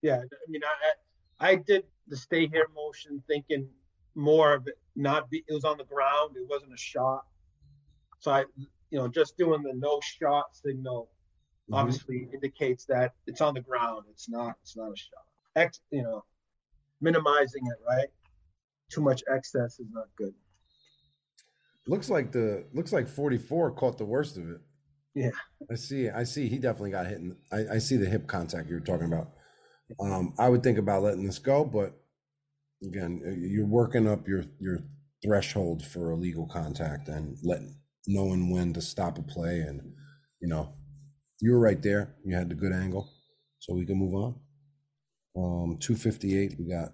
[0.00, 3.68] Yeah, I mean, I I did the stay here motion thinking
[4.16, 7.24] more of it not be it was on the ground, it wasn't a shot.
[8.18, 8.44] So I
[8.90, 11.10] you know, just doing the no shot signal
[11.70, 11.78] Mhm.
[11.78, 14.04] obviously indicates that it's on the ground.
[14.10, 15.24] It's not it's not a shot.
[15.54, 16.24] X you know,
[17.00, 18.08] minimizing it, right?
[18.88, 20.34] Too much excess is not good.
[21.88, 24.60] Looks like the looks like 44 caught the worst of it.
[25.14, 25.30] Yeah.
[25.70, 26.08] I see.
[26.10, 26.48] I see.
[26.48, 27.18] He definitely got hit.
[27.18, 29.32] In, I, I see the hip contact you were talking about.
[30.00, 31.98] Um, I would think about letting this go, but
[32.82, 34.80] again, uh, you're working up your your
[35.24, 39.80] threshold for illegal contact and letting knowing when to stop a play, and
[40.40, 40.74] you know,
[41.40, 42.14] you were right there.
[42.24, 43.10] You had the good angle,
[43.58, 44.34] so we can move on.
[45.36, 46.54] Um, two fifty eight.
[46.58, 46.92] We got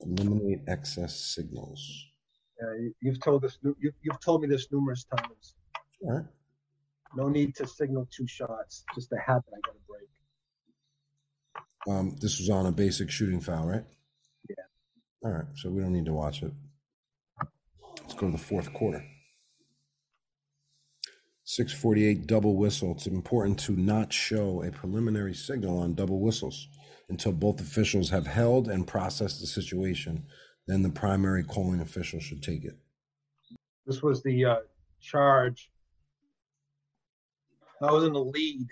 [0.00, 1.80] eliminate excess signals.
[2.60, 5.54] Yeah, you, you've told us you, you've told me this numerous times.
[6.02, 6.24] All right.
[7.14, 8.84] No need to signal two shots.
[8.94, 10.08] Just a habit I gotta break.
[11.88, 13.84] Um, this was on a basic shooting foul, right?
[15.24, 16.52] All right, so we don't need to watch it.
[18.00, 19.04] Let's go to the fourth quarter.
[21.44, 22.92] 648 double whistle.
[22.92, 26.68] It's important to not show a preliminary signal on double whistles
[27.08, 30.24] until both officials have held and processed the situation.
[30.66, 32.78] Then the primary calling official should take it.
[33.86, 34.56] This was the uh,
[35.00, 35.70] charge.
[37.80, 38.68] I was in the lead,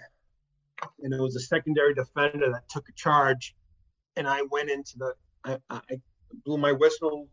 [1.00, 3.56] and it was a secondary defender that took a charge,
[4.16, 5.14] and I went into the.
[5.44, 5.80] I I
[6.44, 7.28] blew my whistle,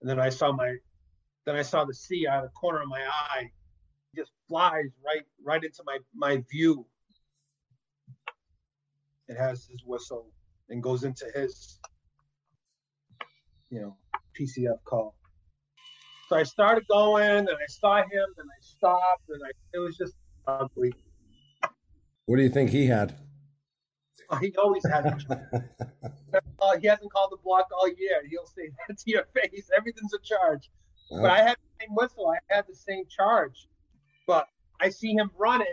[0.00, 0.76] and then I saw my,
[1.46, 3.50] then I saw the C out of the corner of my eye,
[4.12, 6.86] it just flies right right into my my view.
[9.28, 10.32] It has his whistle
[10.70, 11.78] and goes into his,
[13.70, 13.96] you know,
[14.38, 15.14] PCF call.
[16.28, 19.96] So I started going, and I saw him, and I stopped, and I it was
[19.96, 20.14] just
[20.46, 20.92] ugly.
[22.26, 23.14] What do you think he had?
[24.30, 25.24] Oh, He always has.
[25.30, 28.22] a uh, he hasn't called the block all year.
[28.28, 29.70] He'll say that to your face.
[29.76, 30.70] Everything's a charge.
[31.10, 32.28] But I had the same whistle.
[32.28, 33.68] I had the same charge.
[34.26, 34.46] But
[34.80, 35.66] I see him running.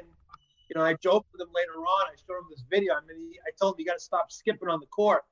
[0.70, 2.08] You know, I joked with him later on.
[2.08, 2.93] I showed him this video.
[2.93, 5.24] I mean, he, I told him you got to stop skipping on the court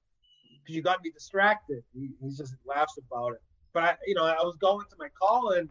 [0.61, 1.83] because you got me distracted.
[1.93, 3.41] He, he just laughs about it.
[3.73, 5.69] But I, you know, I was going to my call and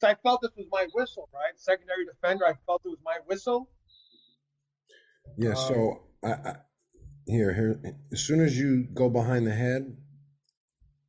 [0.00, 1.52] so I felt this was my whistle, right?
[1.56, 2.46] Secondary defender.
[2.46, 3.68] I felt it was my whistle.
[5.36, 6.56] Yeah, so I, I
[7.28, 7.80] here here
[8.12, 9.96] as soon as you go behind the head,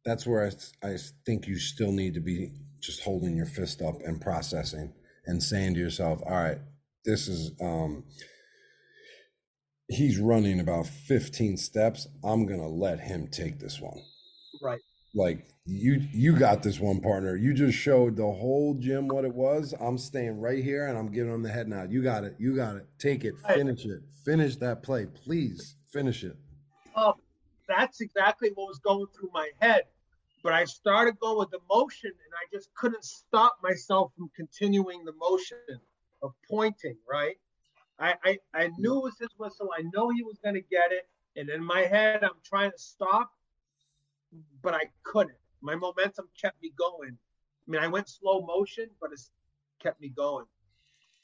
[0.05, 0.45] that's where
[0.83, 2.51] I, I think you still need to be
[2.81, 4.93] just holding your fist up and processing
[5.25, 6.59] and saying to yourself, all right,
[7.05, 8.03] this is um
[9.87, 12.07] he's running about 15 steps.
[12.23, 14.01] I'm gonna let him take this one.
[14.61, 14.81] Right.
[15.15, 17.35] Like you you got this one partner.
[17.35, 19.73] You just showed the whole gym what it was.
[19.79, 21.91] I'm staying right here and I'm giving them the head nod.
[21.91, 22.35] You got it.
[22.37, 22.87] You got it.
[22.99, 23.35] Take it.
[23.47, 24.01] Finish it.
[24.23, 25.07] Finish that play.
[25.07, 26.35] Please finish it.
[26.95, 27.15] Oh,
[27.67, 29.83] that's exactly what was going through my head.
[30.43, 35.03] But I started going with the motion and I just couldn't stop myself from continuing
[35.05, 35.57] the motion
[36.21, 37.35] of pointing, right?
[37.99, 39.69] I, I, I knew it was his whistle.
[39.77, 41.07] I know he was going to get it.
[41.35, 43.31] And in my head, I'm trying to stop,
[44.61, 45.35] but I couldn't.
[45.61, 47.17] My momentum kept me going.
[47.67, 49.31] I mean, I went slow motion, but it's
[49.81, 50.45] kept me going.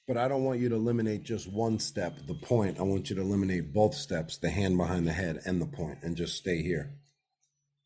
[0.07, 2.79] But I don't want you to eliminate just one step, the point.
[2.79, 5.99] I want you to eliminate both steps, the hand behind the head and the point,
[6.03, 6.95] and just stay here.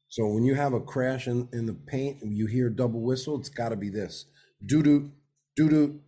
[0.10, 3.02] So when you have a crash in, in the paint and you hear a double
[3.02, 4.26] whistle, it's got to be this
[4.66, 5.12] doo doo,
[5.56, 6.02] doo doo.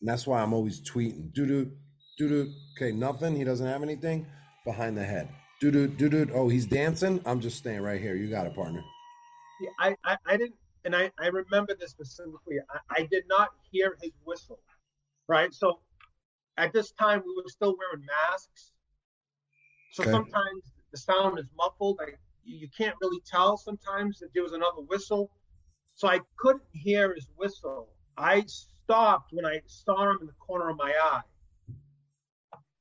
[0.00, 1.72] And that's why I'm always tweeting doo doo,
[2.16, 2.52] doo doo.
[2.76, 3.36] Okay, nothing.
[3.36, 4.26] He doesn't have anything
[4.64, 5.28] behind the head.
[5.58, 6.30] Doo doo, doo doo.
[6.34, 7.20] Oh, he's dancing.
[7.24, 8.14] I'm just staying right here.
[8.14, 8.84] You got it, partner.
[9.60, 12.56] Yeah, I, I, I didn't, and I, I remember this specifically.
[12.70, 14.60] I, I did not hear his whistle,
[15.28, 15.54] right?
[15.54, 15.80] So
[16.58, 18.72] at this time, we were still wearing masks.
[19.92, 20.10] So Okay.
[20.10, 21.96] sometimes the sound is muffled.
[21.98, 25.30] Like you, you can't really tell sometimes if there was another whistle.
[25.94, 27.88] So I couldn't hear his whistle.
[28.18, 31.22] I stopped when I saw him in the corner of my eye.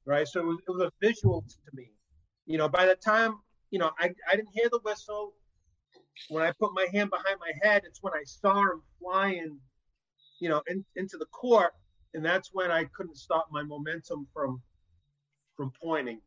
[0.06, 0.28] Right.
[0.28, 1.92] So it was, it was a visual to me.
[2.46, 3.40] You know, by the time,
[3.72, 5.34] you know, I, I didn't hear the whistle.
[6.30, 9.60] When I put my hand behind my head, it's when I saw him flying,
[10.40, 11.74] you know, in, into the court.
[12.14, 14.62] And that's when I couldn't stop my momentum from
[15.58, 16.22] from pointing.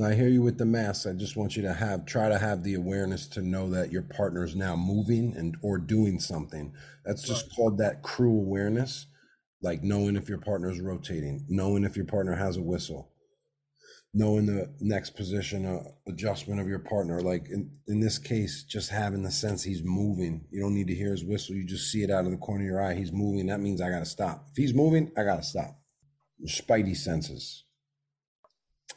[0.00, 1.08] I hear you with the mask.
[1.08, 4.02] I just want you to have try to have the awareness to know that your
[4.02, 6.72] partner is now moving and or doing something.
[7.04, 9.06] That's just called that crew awareness,
[9.60, 13.10] like knowing if your partner is rotating, knowing if your partner has a whistle,
[14.14, 17.20] knowing the next position uh, adjustment of your partner.
[17.20, 20.46] Like in, in this case, just having the sense he's moving.
[20.50, 21.54] You don't need to hear his whistle.
[21.54, 22.94] You just see it out of the corner of your eye.
[22.94, 23.46] He's moving.
[23.46, 24.46] That means I got to stop.
[24.50, 25.78] If he's moving, I got to stop.
[26.46, 27.64] Spidey senses.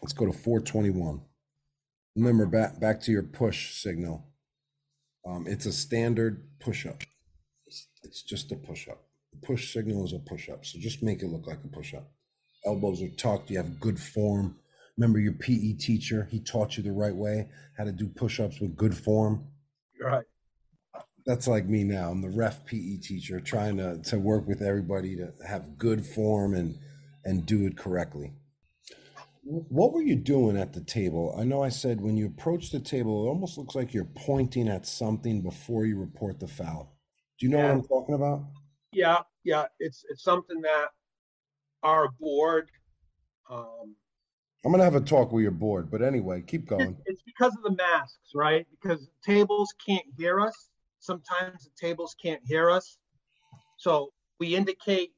[0.01, 1.21] Let's go to 421.
[2.15, 4.27] Remember back back to your push signal.
[5.25, 7.03] Um, it's a standard push up.
[7.67, 9.03] It's, it's just a push up.
[9.31, 10.65] The push signal is a push up.
[10.65, 12.11] So just make it look like a push up.
[12.65, 13.49] Elbows are tucked.
[13.49, 14.57] You have good form.
[15.01, 16.27] Remember your PE teacher?
[16.29, 19.47] He taught you the right way how to do push ups with good form.
[19.99, 20.25] Right.
[21.25, 22.11] That's like me now.
[22.11, 26.53] I'm the ref PE teacher trying to, to work with everybody to have good form
[26.53, 26.77] and
[27.25, 28.33] and do it correctly.
[29.41, 31.35] What were you doing at the table?
[31.35, 34.69] I know I said when you approach the table, it almost looks like you're pointing
[34.69, 36.95] at something before you report the foul.
[37.39, 38.43] Do you know what I'm talking about?
[38.91, 39.65] Yeah, yeah.
[39.79, 40.89] It's it's something that
[41.81, 42.69] our board
[43.49, 43.95] um
[44.63, 46.97] I'm gonna have a talk with your board, but anyway, keep going.
[47.05, 48.67] it's because of the masks, right?
[48.69, 50.69] Because tables can't hear us.
[50.99, 52.97] Sometimes the tables can't hear us.
[53.77, 55.13] So we indicate,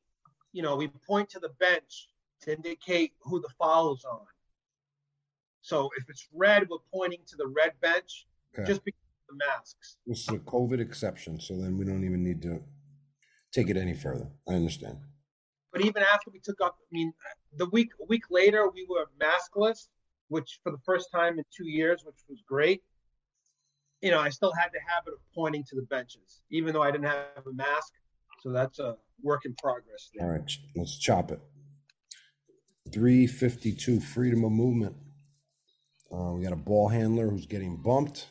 [0.53, 2.07] you know, we point to the bench
[2.41, 4.25] to indicate who the foul is on.
[5.61, 8.25] So if it's red, we're pointing to the red bench
[8.57, 8.67] Okay.
[8.67, 9.97] just because of the masks.
[10.05, 12.61] This is a COVID exception, so then we don't even need to
[13.51, 14.29] take it any further.
[14.47, 14.99] I understand.
[15.73, 17.11] But even after we took off, I mean,
[17.57, 19.87] the week a week later we were maskless,
[20.29, 22.83] which for the first time in two years, which was great.
[24.01, 26.91] You know, I still had the habit of pointing to the benches, even though I
[26.91, 27.93] didn't have a mask.
[28.41, 30.09] So that's a work in progress.
[30.21, 31.39] All right, let's chop it.
[32.91, 34.95] 352, freedom of movement.
[36.11, 38.27] Uh, we got a ball handler who's getting bumped.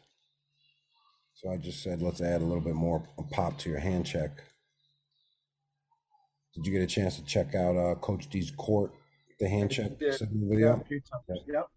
[1.35, 4.31] So I just said, let's add a little bit more pop to your hand check.
[6.55, 8.93] Did you get a chance to check out uh, Coach D's court,
[9.41, 10.77] the hand check Yeah, yeah, video?
[10.77, 11.41] times.
[11.47, 11.69] Yep.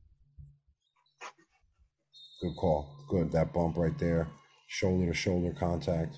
[2.41, 2.89] Good call.
[3.09, 3.32] Good.
[3.32, 4.28] That bump right there,
[4.67, 6.17] shoulder to shoulder contact.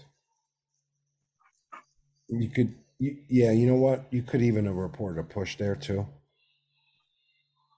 [2.29, 4.07] You could, you, yeah, you know what?
[4.11, 6.07] You could even have reported a push there too.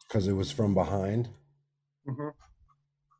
[0.07, 1.29] Because it was from behind.
[2.07, 2.33] Mhm.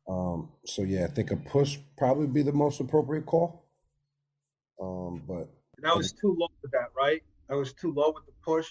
[0.08, 3.68] Um, so yeah, I think a push probably be the most appropriate call.
[4.82, 5.48] Um, but
[5.82, 7.22] that was too low for that, right?
[7.50, 8.68] I was too low with the push.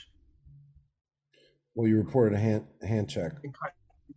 [1.76, 3.34] well, you reported a hand hand check.
[3.44, 3.54] And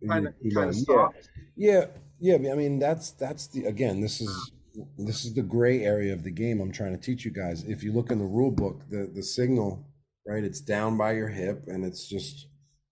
[0.09, 1.29] kind, of, kind of know, soft.
[1.55, 1.85] Yeah,
[2.19, 2.35] yeah.
[2.51, 4.01] I mean, that's that's the again.
[4.01, 4.51] This is
[4.97, 6.61] this is the gray area of the game.
[6.61, 7.63] I'm trying to teach you guys.
[7.63, 9.85] If you look in the rule book, the the signal,
[10.27, 10.43] right?
[10.43, 12.47] It's down by your hip, and it's just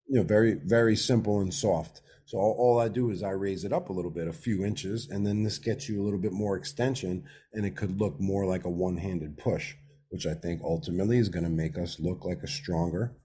[0.07, 2.01] you know very very simple and soft.
[2.25, 4.63] So all, all I do is I raise it up a little bit, a few
[4.63, 8.21] inches, and then this gets you a little bit more extension, and it could look
[8.21, 9.75] more like a one-handed push,
[10.11, 13.15] which I think ultimately is going to make us look like a stronger,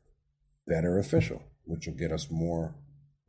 [0.67, 2.77] better official, which will get us more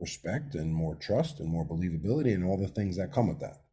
[0.00, 3.64] respect and more trust and more believability and all the things that come with that.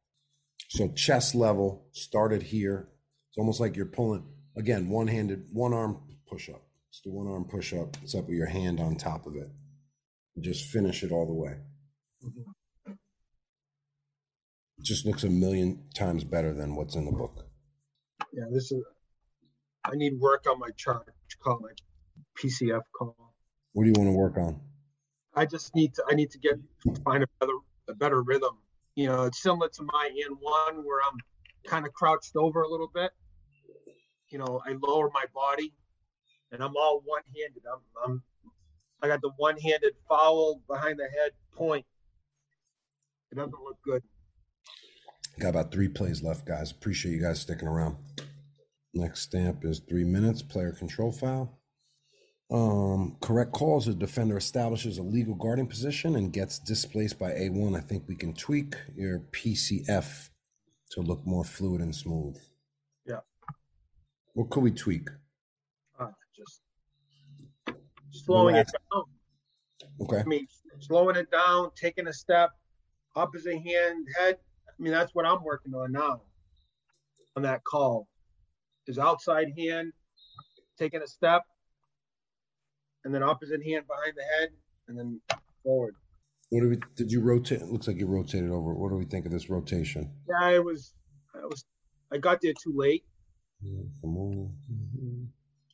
[0.69, 2.89] So chest level started here.
[3.29, 4.25] It's almost like you're pulling
[4.57, 6.63] again one-handed, one arm push up.
[6.89, 7.95] It's the one arm push up.
[8.01, 9.51] It's up with your hand on top of it.
[10.41, 11.57] Just finish it all the way.
[14.77, 17.45] It just looks a million times better than what's in the book.
[18.33, 18.83] Yeah, this is.
[19.85, 21.05] I need work on my charge
[21.41, 21.69] Call my
[22.41, 23.15] PCF call.
[23.73, 24.59] What do you want to work on?
[25.35, 26.03] I just need to.
[26.09, 26.55] I need to get
[27.03, 27.53] find a better
[27.87, 28.57] a better rhythm.
[28.95, 31.19] You know, it's similar to my N one where I'm
[31.67, 33.11] kind of crouched over a little bit.
[34.29, 35.73] You know, I lower my body
[36.51, 37.61] and I'm all one-handed.
[37.71, 38.23] I'm, I'm
[39.01, 41.85] I got the one-handed foul behind the head point.
[43.31, 44.01] It doesn't look good.
[45.39, 46.71] Got about three plays left, guys.
[46.71, 47.97] Appreciate you guys sticking around.
[48.95, 51.59] Next stamp is three minutes, player control foul.
[52.49, 53.87] Um, correct calls.
[53.87, 57.75] The defender establishes a legal guarding position and gets displaced by A1.
[57.75, 60.29] I think we can tweak your PCF
[60.91, 62.37] to look more fluid and smooth.
[63.05, 63.19] Yeah.
[64.33, 65.09] What could we tweak?
[65.99, 66.61] Uh, just
[68.11, 69.03] slowing it down.
[69.99, 70.19] Okay.
[70.19, 70.47] I mean,
[70.79, 72.51] slowing it down, taking a step,
[73.13, 74.37] opposite hand, head.
[74.69, 76.21] I mean, that's what I'm working on now.
[77.35, 78.07] On that call,
[78.87, 79.93] is outside hand,
[80.77, 81.43] taking a step,
[83.03, 84.49] and then opposite hand behind the head,
[84.87, 85.21] and then
[85.63, 85.95] forward.
[86.49, 86.77] What do we?
[86.95, 87.61] Did you rotate?
[87.61, 88.73] It looks like you rotated over.
[88.73, 90.11] What do we think of this rotation?
[90.29, 90.93] Yeah, I was,
[91.33, 91.65] I was,
[92.13, 93.03] I got there too late.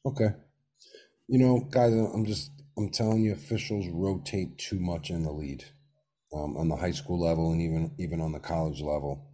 [0.05, 0.30] Okay.
[1.28, 5.66] You know, guys, I'm just I'm telling you, officials rotate too much in the lead,
[6.34, 9.28] um, on the high school level and even even on the college level.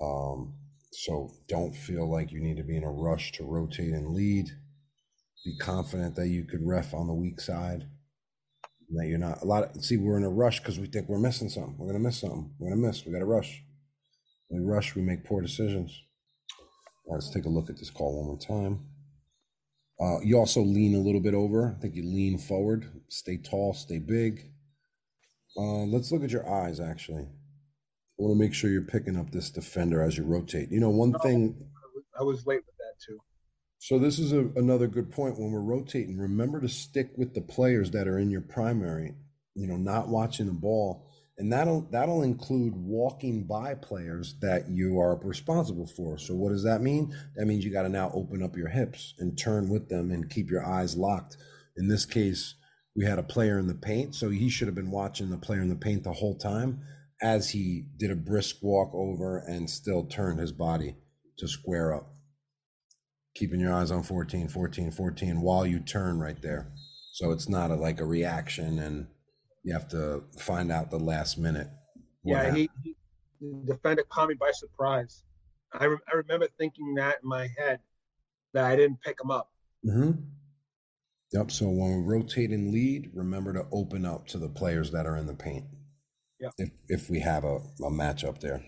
[0.00, 0.54] Um,
[0.92, 4.48] so don't feel like you need to be in a rush to rotate and lead.
[5.44, 7.86] Be confident that you could ref on the weak side.
[8.90, 9.76] That you're not a lot.
[9.76, 11.76] Of, see, we're in a rush because we think we're missing something.
[11.78, 12.50] We're gonna miss something.
[12.58, 13.04] We're gonna miss.
[13.04, 13.62] We got to rush.
[14.50, 14.94] We rush.
[14.94, 16.02] We make poor decisions.
[17.06, 18.86] Right, let's take a look at this call one more time.
[20.00, 21.74] Uh, you also lean a little bit over.
[21.76, 22.90] I think you lean forward.
[23.08, 23.74] Stay tall.
[23.74, 24.52] Stay big.
[25.56, 26.80] Uh, let's look at your eyes.
[26.80, 27.28] Actually,
[28.18, 30.70] want to make sure you're picking up this defender as you rotate.
[30.70, 31.56] You know, one thing.
[32.18, 33.18] I was late with that too.
[33.78, 36.18] So this is a, another good point when we're rotating.
[36.18, 39.14] Remember to stick with the players that are in your primary.
[39.54, 44.98] You know, not watching the ball, and that'll that'll include walking by players that you
[45.00, 46.18] are responsible for.
[46.18, 47.14] So what does that mean?
[47.36, 50.30] That means you got to now open up your hips and turn with them and
[50.30, 51.36] keep your eyes locked.
[51.76, 52.54] In this case,
[52.96, 55.60] we had a player in the paint, so he should have been watching the player
[55.60, 56.80] in the paint the whole time
[57.22, 60.96] as he did a brisk walk over and still turned his body
[61.38, 62.14] to square up
[63.34, 66.72] keeping your eyes on 14 14 14 while you turn right there
[67.12, 69.06] so it's not a, like a reaction and
[69.64, 71.68] you have to find out the last minute
[72.24, 72.56] Yeah, happened.
[72.56, 72.96] he, he
[73.40, 75.22] the defender caught me by surprise.
[75.72, 77.80] I, re- I remember thinking that in my head
[78.52, 79.50] that I didn't pick him up.
[79.84, 80.12] hmm
[81.32, 81.50] Yep.
[81.50, 85.16] So when we rotate and lead, remember to open up to the players that are
[85.18, 85.64] in the paint.
[86.40, 86.52] Yep.
[86.58, 88.62] If if we have a, a matchup there.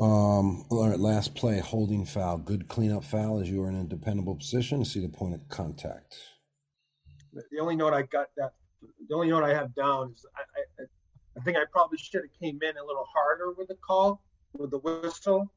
[0.00, 2.38] Um, all right, last play, holding foul.
[2.38, 5.48] Good cleanup foul as you are in a dependable position to see the point of
[5.48, 6.16] contact.
[7.32, 8.52] The the only note I got that
[9.08, 10.42] the only note I have down is I
[10.82, 10.86] I,
[11.38, 14.22] I think I probably should have came in a little harder with the call
[14.54, 15.50] with the whistle,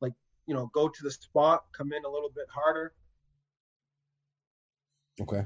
[0.00, 0.12] like
[0.46, 2.92] you know go to the spot, come in a little bit harder
[5.20, 5.44] Okay.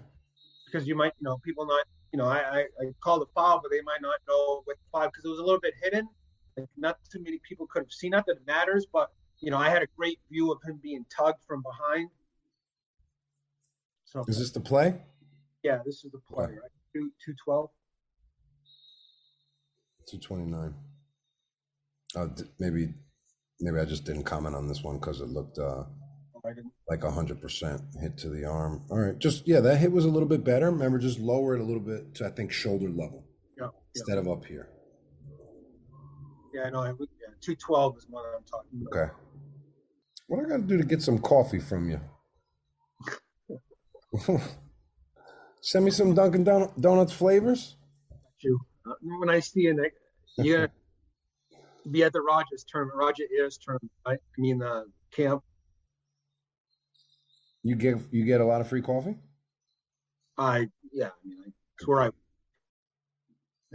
[0.67, 1.85] because you might you know people not
[2.15, 5.11] you know I I, I called the foul but they might not know what five
[5.11, 6.09] because it was a little bit hidden.
[6.57, 8.11] Like not too many people could have seen.
[8.11, 9.11] Not that it matters, but
[9.41, 12.11] you know I had a great view of him being tugged from behind.
[14.05, 14.95] So Is this the play?
[15.65, 16.75] yeah, this is the play, right?
[16.95, 17.71] Two two twelve.
[20.07, 20.75] 229.
[22.15, 22.29] Uh,
[22.61, 22.93] maybe,
[23.59, 25.83] maybe I just didn't comment on this one because it looked uh.
[26.89, 28.83] Like a hundred percent hit to the arm.
[28.91, 30.71] All right, just yeah, that hit was a little bit better.
[30.71, 33.25] Remember, just lower it a little bit to I think shoulder level
[33.59, 34.69] Yeah, yeah, instead of up here.
[36.53, 36.65] yeah.
[36.65, 36.85] I know.
[36.85, 36.95] Yeah,
[37.41, 39.03] two twelve is what I'm talking about.
[39.03, 39.13] Okay.
[40.27, 42.01] What I got to do to get some coffee from you?
[45.61, 47.77] Send me some Dunkin' Don- Donuts flavors.
[48.41, 49.95] You uh, when I see it, like,
[50.39, 50.69] you
[51.91, 53.91] be at the Rogers tournament, Roger Ayers tournament.
[54.07, 55.43] I, I mean, the camp.
[57.65, 59.17] You get you get a lot of free coffee.
[60.37, 61.09] I yeah.
[61.09, 62.11] I mean, I, it's where I.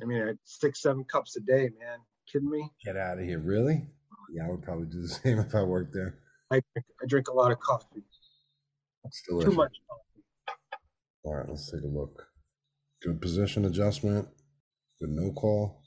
[0.01, 1.99] I mean, I had six, seven cups a day, man.
[2.31, 2.69] Kidding me?
[2.85, 3.85] Get out of here, really?
[4.31, 6.19] Yeah, I would probably do the same if I worked there.
[6.51, 8.03] I drink, I drink a lot of coffee.
[9.27, 9.75] Too much.
[11.23, 12.27] All right, let's take a look.
[13.01, 14.27] Good position adjustment.
[15.01, 15.81] Good no call.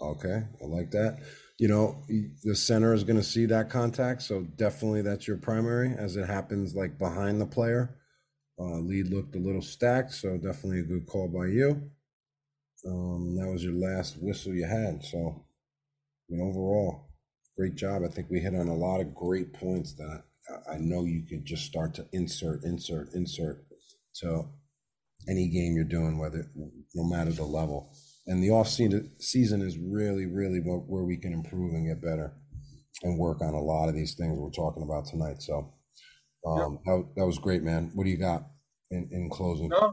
[0.00, 1.20] Okay, I like that.
[1.58, 2.02] You know,
[2.42, 6.26] the center is going to see that contact, so definitely that's your primary as it
[6.26, 7.96] happens like behind the player.
[8.58, 11.90] Uh, lead looked a little stacked, so definitely a good call by you.
[12.86, 15.04] Um, that was your last whistle you had.
[15.04, 15.18] So,
[16.28, 17.08] I mean, overall,
[17.56, 18.02] great job.
[18.04, 20.24] I think we hit on a lot of great points that
[20.68, 23.64] I, I know you could just start to insert, insert, insert.
[24.12, 24.50] So,
[25.28, 26.50] any game you're doing, whether
[26.94, 27.92] no matter the level.
[28.26, 32.34] And the off season season is really, really where we can improve and get better
[33.02, 35.42] and work on a lot of these things we're talking about tonight.
[35.42, 35.74] So,
[36.46, 37.90] Um, that, that was great, man.
[37.94, 38.44] What do you got
[38.90, 39.68] in, in closing?
[39.68, 39.92] No,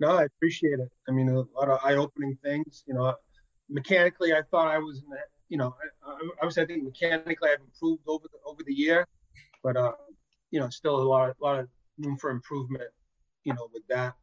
[0.00, 0.90] no, I appreciate it.
[1.08, 2.84] I mean, a lot of eye-opening things.
[2.86, 3.14] You know,
[3.68, 5.18] mechanically, I thought I was, in the,
[5.48, 5.74] you know,
[6.04, 9.06] I, I, obviously, I think mechanically I've improved over the over the year,
[9.62, 9.92] but uh,
[10.50, 11.68] you know, still a lot, a lot of
[11.98, 12.90] room for improvement.
[13.44, 14.14] You know, with that,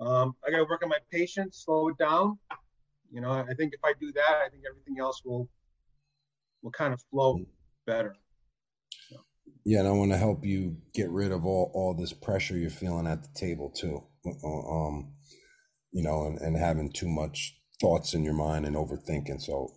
[0.00, 2.38] um, I got to work on my patience, slow it down.
[3.12, 5.48] You know, I think if I do that, I think everything else will
[6.62, 7.40] will kind of flow
[7.86, 8.16] better.
[9.64, 12.70] Yeah, and I want to help you get rid of all, all this pressure you're
[12.70, 14.02] feeling at the table too.
[14.24, 15.12] Uh, um,
[15.92, 19.40] you know, and, and having too much thoughts in your mind and overthinking.
[19.40, 19.68] So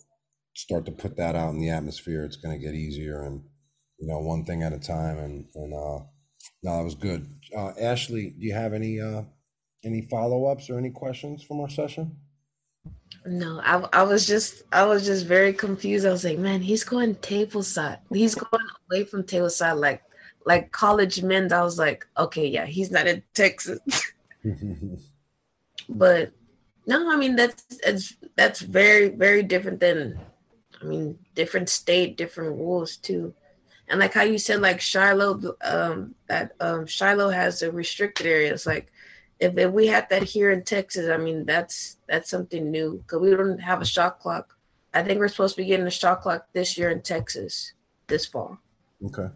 [0.55, 2.23] start to put that out in the atmosphere.
[2.23, 3.43] It's going to get easier and,
[3.99, 5.17] you know, one thing at a time.
[5.17, 6.05] And, and, uh,
[6.63, 7.27] no, that was good.
[7.55, 9.23] Uh, Ashley, do you have any, uh,
[9.83, 12.17] any follow ups or any questions from our session?
[13.25, 16.05] No, I, I was just I was just very confused.
[16.05, 17.99] I was like, man, he's going table side.
[18.13, 20.03] He's going away from table side like
[20.45, 21.51] like college men.
[21.51, 23.79] I was like, okay, yeah, he's not in Texas.
[25.89, 26.31] but
[26.85, 30.19] no, I mean that's that's that's very very different than
[30.79, 33.33] I mean different state, different rules too.
[33.87, 38.65] And like how you said, like Shiloh, um, that um, Shiloh has the restricted areas.
[38.65, 38.91] Like
[39.39, 43.21] if, if we had that here in Texas, I mean that's that's something new because
[43.21, 44.55] we don't have a shot clock.
[44.93, 47.73] I think we're supposed to be getting a shot clock this year in Texas
[48.07, 48.57] this fall.
[49.05, 49.27] Okay.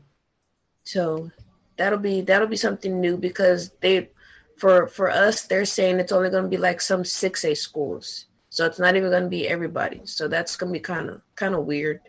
[0.84, 1.30] So
[1.78, 4.10] that'll be that'll be something new because they
[4.58, 8.26] for for us they're saying it's only going to be like some 6A schools.
[8.50, 10.02] So it's not even going to be everybody.
[10.06, 12.00] So that's going to be kind of kind of weird.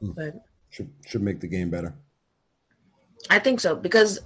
[0.00, 0.12] Hmm.
[0.12, 1.94] But should should make the game better.
[3.28, 4.20] I think so because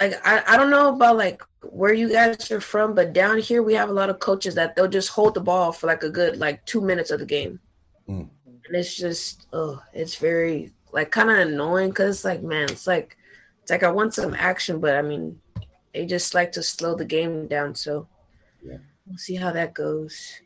[0.00, 3.62] like I, I don't know about like where you guys are from, but down here
[3.62, 6.10] we have a lot of coaches that they'll just hold the ball for like a
[6.10, 7.58] good like two minutes of the game.
[8.08, 8.28] Mm.
[8.46, 12.86] And it's just oh, it's very like kind of annoying because it's like man, it's
[12.86, 13.16] like
[13.62, 15.38] it's like I want some action, but I mean
[15.92, 17.74] they just like to slow the game down.
[17.74, 18.08] So
[18.62, 18.78] yeah.
[19.06, 20.40] we'll see how that goes.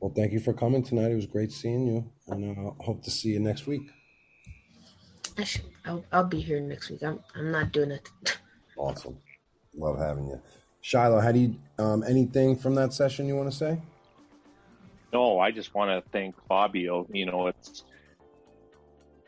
[0.00, 1.12] Well, thank you for coming tonight.
[1.12, 3.88] It was great seeing you, and I uh, hope to see you next week.
[5.38, 7.02] I should, I'll, I'll be here next week.
[7.02, 8.08] I'm I'm not doing it.
[8.76, 9.18] awesome,
[9.76, 10.40] love having you,
[10.80, 11.20] Shiloh.
[11.20, 13.80] How do you um anything from that session you want to say?
[15.12, 17.06] No, I just want to thank Fabio.
[17.12, 17.84] You know, it's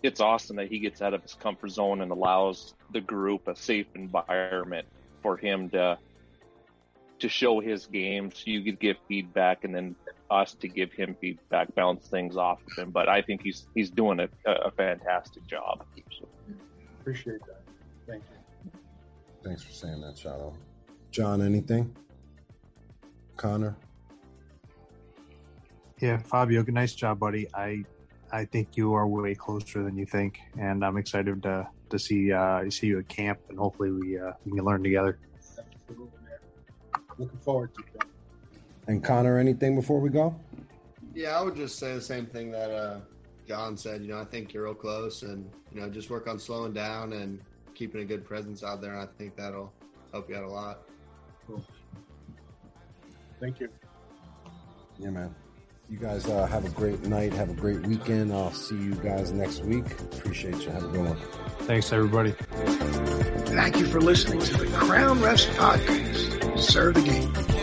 [0.03, 3.57] it's awesome that he gets out of his comfort zone and allows the group a
[3.57, 4.87] safe environment
[5.23, 5.99] for him to
[7.25, 9.97] to show his game so you could give feedback and then
[10.31, 12.91] us to give him feedback, bounce things off of him.
[12.91, 15.87] But I think he's he's doing a, a fantastic job.
[16.19, 16.29] So.
[17.01, 17.63] Appreciate that.
[18.07, 18.71] Thank you.
[19.43, 20.55] Thanks for saying that, Shadow.
[21.11, 21.97] John, anything?
[23.39, 23.75] Connor?
[26.01, 27.49] Yeah, Fabio, nice job, buddy.
[27.55, 27.85] I
[28.33, 32.33] I think you are way closer than you think, and I'm excited to to see
[32.33, 35.19] uh, see you at camp, and hopefully we uh, we can learn together.
[35.89, 36.24] Absolutely, man.
[37.19, 38.05] Looking forward to it.
[38.87, 40.35] And Connor, anything before we go?
[41.15, 43.01] Yeah, I would just say the same thing that uh,
[43.47, 44.03] John said.
[44.03, 47.13] You know, I think you're real close, and you know, just work on slowing down
[47.13, 47.41] and
[47.75, 48.93] keeping a good presence out there.
[48.93, 49.73] And I think that'll
[50.13, 50.83] help you out a lot.
[51.47, 51.65] Cool.
[53.41, 53.69] Thank you.
[54.99, 55.35] Yeah, man.
[55.91, 57.33] You guys uh, have a great night.
[57.35, 58.33] Have a great weekend.
[58.33, 59.85] I'll see you guys next week.
[60.01, 60.71] Appreciate you.
[60.71, 61.17] Have a good one.
[61.67, 62.33] Thanks, everybody.
[63.53, 66.34] Thank you for listening to the Crown Refs Podcast.
[66.57, 67.54] Serve the game.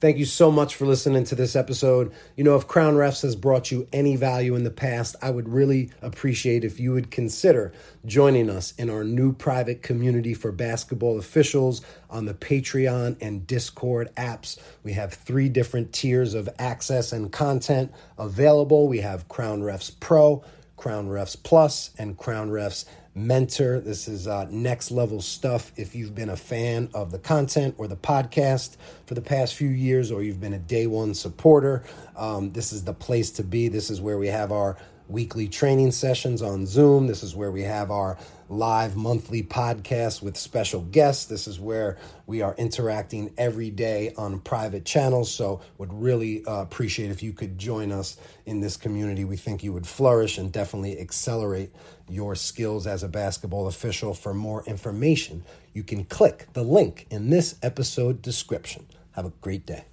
[0.00, 2.12] Thank you so much for listening to this episode.
[2.36, 5.48] You know, if Crown Refs has brought you any value in the past, I would
[5.48, 7.72] really appreciate if you would consider
[8.06, 11.80] joining us in our new private community for basketball officials
[12.10, 14.56] on the Patreon and Discord apps.
[14.84, 18.86] We have three different tiers of access and content available.
[18.86, 20.44] We have Crown Refs Pro,
[20.76, 22.84] Crown Refs Plus, and Crown Refs
[23.18, 23.80] mentor.
[23.80, 25.72] This is uh, next level stuff.
[25.76, 28.76] If you've been a fan of the content or the podcast
[29.06, 31.84] for the past few years, or you've been a day one supporter,
[32.16, 33.68] um, this is the place to be.
[33.68, 34.76] This is where we have our
[35.08, 37.06] weekly training sessions on Zoom.
[37.06, 38.18] This is where we have our
[38.50, 41.26] live monthly podcast with special guests.
[41.26, 45.30] This is where we are interacting every day on private channels.
[45.30, 48.16] So, would really uh, appreciate if you could join us
[48.46, 49.24] in this community.
[49.24, 51.72] We think you would flourish and definitely accelerate
[52.08, 54.14] your skills as a basketball official.
[54.14, 58.86] For more information, you can click the link in this episode description.
[59.12, 59.84] Have a great day.